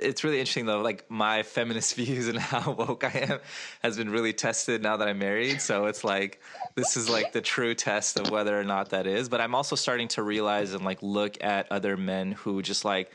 [0.00, 0.80] It's really interesting though.
[0.80, 3.38] Like my feminist views and how woke I am
[3.82, 5.62] has been really tested now that I'm married.
[5.62, 6.40] So it's like
[6.74, 9.28] this is like the true test of whether or not that is.
[9.28, 13.12] But I'm also starting to realize and like look at other men who just like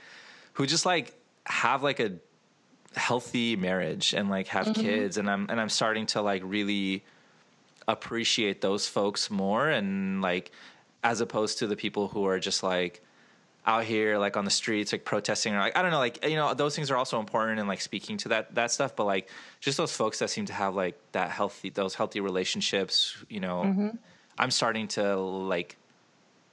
[0.53, 1.13] who just like
[1.45, 2.13] have like a
[2.95, 4.81] healthy marriage and like have mm-hmm.
[4.81, 7.03] kids and I'm and I'm starting to like really
[7.87, 10.51] appreciate those folks more and like
[11.03, 13.01] as opposed to the people who are just like
[13.65, 16.35] out here like on the streets like protesting or like I don't know like you
[16.35, 19.29] know those things are also important and like speaking to that that stuff but like
[19.61, 23.63] just those folks that seem to have like that healthy those healthy relationships you know
[23.65, 23.89] mm-hmm.
[24.37, 25.77] I'm starting to like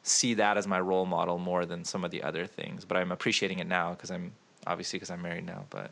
[0.03, 3.11] see that as my role model more than some of the other things but I'm
[3.11, 4.32] appreciating it now because I'm
[4.66, 5.91] obviously because I'm married now but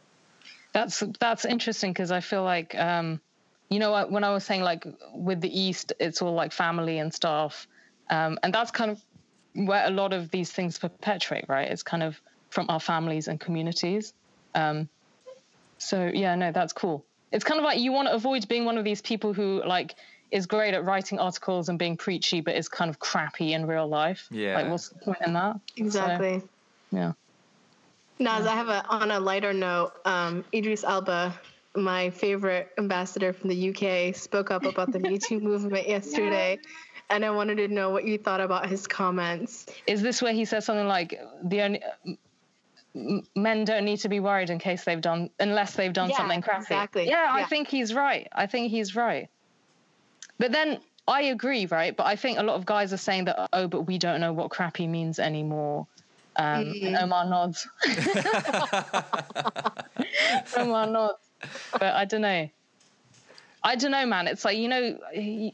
[0.80, 3.20] that's that's interesting because I feel like um
[3.68, 7.12] you know when I was saying like with the East it's all like family and
[7.12, 7.66] stuff
[8.10, 9.02] um, and that's kind of
[9.54, 11.68] where a lot of these things perpetuate, right?
[11.68, 12.20] It's kind of
[12.50, 14.12] from our families and communities.
[14.54, 14.88] Um,
[15.78, 17.04] so yeah, no, that's cool.
[17.32, 19.94] It's kind of like you want to avoid being one of these people who like
[20.30, 23.86] is great at writing articles and being preachy, but is kind of crappy in real
[23.86, 24.28] life.
[24.30, 24.56] Yeah.
[24.56, 25.56] Like, what's the point in that?
[25.76, 26.40] Exactly.
[26.40, 26.48] So,
[26.96, 27.12] yeah.
[28.18, 29.92] Naz, I have a on a lighter note.
[30.04, 31.38] Um, Idris Elba,
[31.74, 36.58] my favorite ambassador from the UK, spoke up about the Me Too movement yesterday
[37.10, 39.66] and I wanted to know what you thought about his comments.
[39.86, 41.82] Is this where he says something like the only
[43.34, 46.42] men don't need to be worried in case they've done unless they've done yeah, something
[46.42, 46.62] crappy.
[46.62, 47.06] Exactly.
[47.06, 48.28] Yeah, yeah, I think he's right.
[48.32, 49.28] I think he's right.
[50.38, 51.96] But then I agree, right?
[51.96, 54.32] But I think a lot of guys are saying that, oh, but we don't know
[54.32, 55.86] what crappy means anymore.
[56.38, 56.94] Um, Mm-hmm.
[56.94, 57.66] Omar nods.
[60.56, 61.18] Omar nods.
[61.72, 62.48] But I don't know.
[63.62, 64.28] I don't know, man.
[64.28, 64.98] It's like, you know,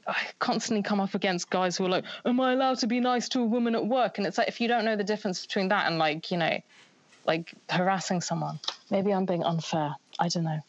[0.07, 3.31] I constantly come up against guys who are like, Am I allowed to be nice
[3.31, 4.19] to a woman at work?
[4.19, 6.61] And it's like, if you don't know the difference between that and, like, you know,
[7.27, 8.61] like harassing someone,
[8.91, 9.95] maybe I'm being unfair.
[10.19, 10.61] I don't know.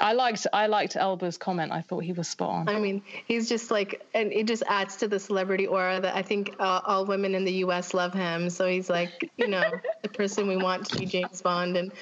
[0.00, 1.72] I liked I liked Elba's comment.
[1.72, 2.68] I thought he was spot on.
[2.68, 6.22] I mean, he's just like, and it just adds to the celebrity aura that I
[6.22, 7.92] think uh, all women in the U.S.
[7.92, 8.48] love him.
[8.50, 9.70] So he's like, you know,
[10.02, 11.76] the person we want to be James Bond.
[11.76, 11.92] And,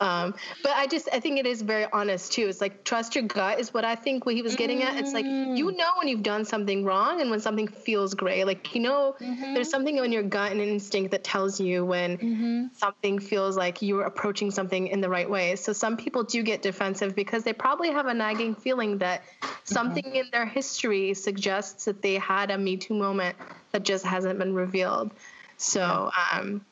[0.00, 2.48] um, but I just, I think it is very honest too.
[2.48, 4.98] It's like trust your gut is what I think what he was getting at.
[4.98, 8.44] It's like you know when you've done something wrong and when something feels great.
[8.44, 13.18] Like you know, there's something in your gut and instinct that tells you when something
[13.18, 15.56] feels like you're approaching something in the right way.
[15.56, 19.22] So some people do get defensive because they probably have a nagging feeling that
[19.64, 23.36] something in their history suggests that they had a Me Too moment
[23.72, 25.12] that just hasn't been revealed.
[25.58, 26.64] So um,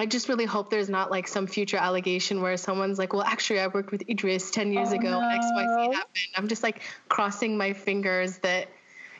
[0.00, 3.60] I just really hope there's not like some future allegation where someone's like, well, actually,
[3.60, 6.28] I worked with Idris 10 years oh, ago and XYZ happened.
[6.36, 8.68] I'm just like crossing my fingers that,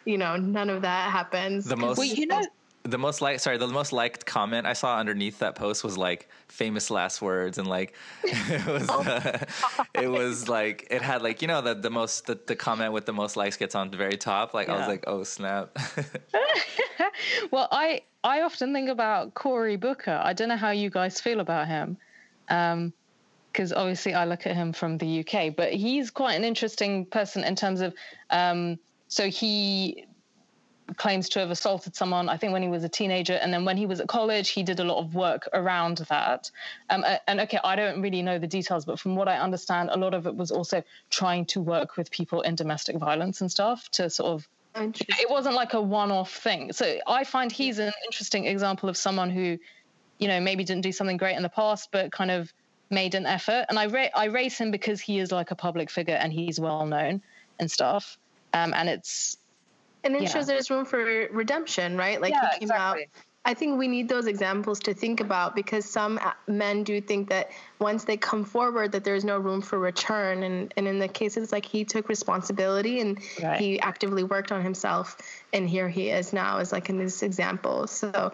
[0.04, 1.64] you know, none of that happens.
[1.66, 2.42] The most- Well, you know,
[2.86, 6.28] the most like sorry the most liked comment i saw underneath that post was like
[6.48, 9.44] famous last words and like it was uh,
[9.94, 13.06] it was like it had like you know the the most the, the comment with
[13.06, 15.76] the most likes gets on the very top like i was like oh snap
[17.50, 20.20] well, I I often think about Cory Booker.
[20.22, 21.96] I don't know how you guys feel about him,
[22.48, 22.92] um
[23.52, 27.42] because obviously I look at him from the UK, but he's quite an interesting person
[27.42, 27.94] in terms of.
[28.28, 28.78] Um,
[29.08, 30.04] so he
[30.96, 33.34] claims to have assaulted someone, I think, when he was a teenager.
[33.34, 36.50] And then when he was at college, he did a lot of work around that.
[36.90, 39.98] Um, and okay, I don't really know the details, but from what I understand, a
[39.98, 43.88] lot of it was also trying to work with people in domestic violence and stuff
[43.92, 46.72] to sort of it wasn't like a one-off thing.
[46.72, 49.58] So I find he's an interesting example of someone who,
[50.18, 52.52] you know, maybe didn't do something great in the past, but kind of
[52.90, 53.64] made an effort.
[53.70, 56.60] And I ra- I raise him because he is like a public figure and he's
[56.60, 57.22] well known
[57.58, 58.18] and stuff.
[58.52, 59.38] Um, and it's
[60.06, 60.28] and it yeah.
[60.28, 60.98] shows there's room for
[61.32, 62.20] redemption, right?
[62.20, 62.96] Like Yeah, he came out.
[62.96, 63.22] exactly.
[63.44, 67.28] I think we need those examples to think about because some uh, men do think
[67.28, 71.06] that once they come forward that there's no room for return and and in the
[71.06, 73.60] cases like he took responsibility and Right.
[73.60, 75.16] he actively worked on himself
[75.52, 78.32] and here he is now as like in this example so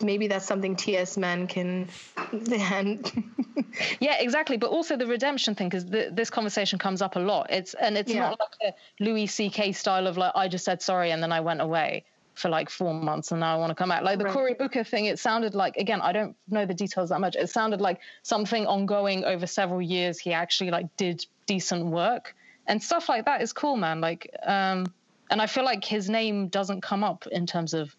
[0.00, 1.88] maybe that's something TS men can
[4.00, 4.56] yeah, exactly.
[4.56, 7.50] But also the redemption thing, because this conversation comes up a lot.
[7.50, 8.20] It's and it's Yeah.
[8.20, 9.72] not like a Louis C.K.
[9.72, 12.92] style of like I just said sorry and then I went away for like four
[12.92, 14.02] months and now I want to come back.
[14.02, 14.34] Like the Right.
[14.34, 17.36] Cory Booker thing, it sounded like again I don't know the details that much.
[17.36, 20.18] It sounded like something ongoing over several years.
[20.18, 22.34] He actually like did decent work
[22.66, 24.00] and stuff like that is cool, man.
[24.00, 24.86] Like, um,
[25.30, 27.94] and I feel like his name doesn't come up in terms of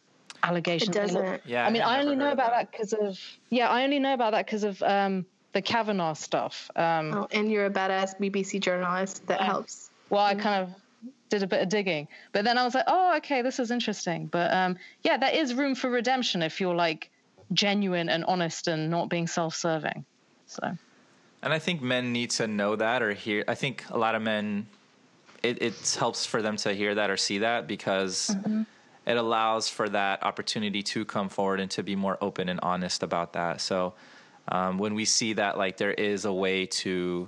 [0.53, 3.19] it doesn't yeah I mean, had I only know about that because of
[3.49, 6.69] yeah, I only know about that because of um, the Kavanaugh stuff.
[6.75, 9.45] Um, oh, and you're a badass BBC journalist that Yeah.
[9.45, 10.75] helps well, I kind of
[11.29, 14.27] did a bit of digging, but then I was like, oh, okay, this is interesting.
[14.27, 17.09] But um, yeah, there is room for redemption if you're like
[17.53, 20.05] genuine and honest and not being self-serving.
[20.45, 20.77] So
[21.41, 23.43] And I think men need to know that or hear.
[23.47, 24.67] I think a lot of men,
[25.41, 28.35] it, it helps for them to hear that or see that because
[29.05, 33.03] it allows for that opportunity to come forward and to be more open and honest
[33.03, 33.61] about that.
[33.61, 33.93] So
[34.47, 37.27] um, when we see that, like, there is a way to,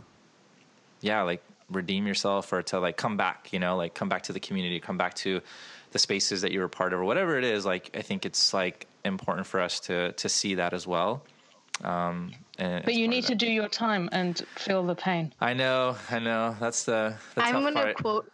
[1.01, 4.34] yeah, like redeem yourself or to like come back, you know, like come back to
[4.34, 5.41] the community, come back to
[5.91, 7.65] the spaces that you were part of or whatever it is.
[7.65, 11.23] Like, I think it's like important for us to to see that as well.
[11.84, 15.34] Um, and but you need to do your time and feel the pain.
[15.39, 16.55] I know, I know.
[16.59, 17.97] That's the, the I'm gonna part.
[17.97, 18.32] quote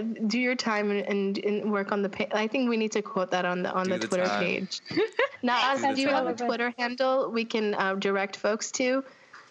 [0.00, 2.28] do your time and, and, and work on the page.
[2.32, 4.44] I think we need to quote that on the on the, the Twitter time.
[4.44, 4.80] page.
[5.42, 6.34] now, Do do you have a.
[6.34, 9.04] Twitter handle we can uh, direct folks to?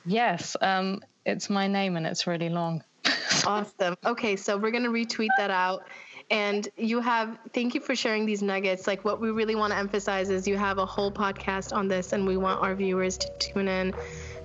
[0.05, 2.83] Yes, um, it's my name and it's really long.
[3.45, 3.97] Awesome.
[4.05, 5.83] Okay, so we're gonna retweet that out.
[6.31, 8.87] And you have, thank you for sharing these nuggets.
[8.87, 12.13] Like, what we really want to emphasize is you have a whole podcast on this,
[12.13, 13.93] and we want our viewers to tune in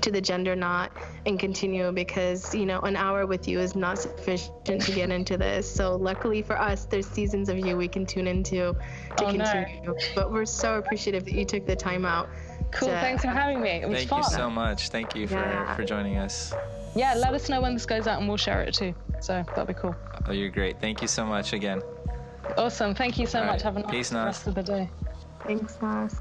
[0.02, 0.92] to the gender knot
[1.26, 5.36] and continue because, you know, an hour with you is not sufficient to get into
[5.36, 5.68] this.
[5.70, 8.74] So, luckily for us, there's seasons of you we can tune into
[9.16, 9.44] to Oh, no.
[9.44, 9.94] continue.
[10.14, 12.28] But we're so appreciative that you took the time out.
[12.70, 12.88] Cool.
[12.88, 13.70] to- Thanks for having me.
[13.70, 14.18] It was Thank fun.
[14.18, 14.90] you so much.
[14.90, 15.74] Thank you for, Yeah.
[15.74, 16.52] for joining us.
[16.98, 18.92] Yeah, let us know when this goes out and we'll share it too.
[19.20, 19.94] So that'll be cool.
[20.26, 20.80] Oh, you're great.
[20.80, 21.80] Thank you so much again.
[22.56, 22.92] Awesome.
[22.92, 23.52] Thank you so All much.
[23.52, 23.62] right.
[23.62, 24.24] Have a nice Peace, Naz.
[24.26, 24.90] rest of the day.
[25.46, 26.20] Thanks, Naz.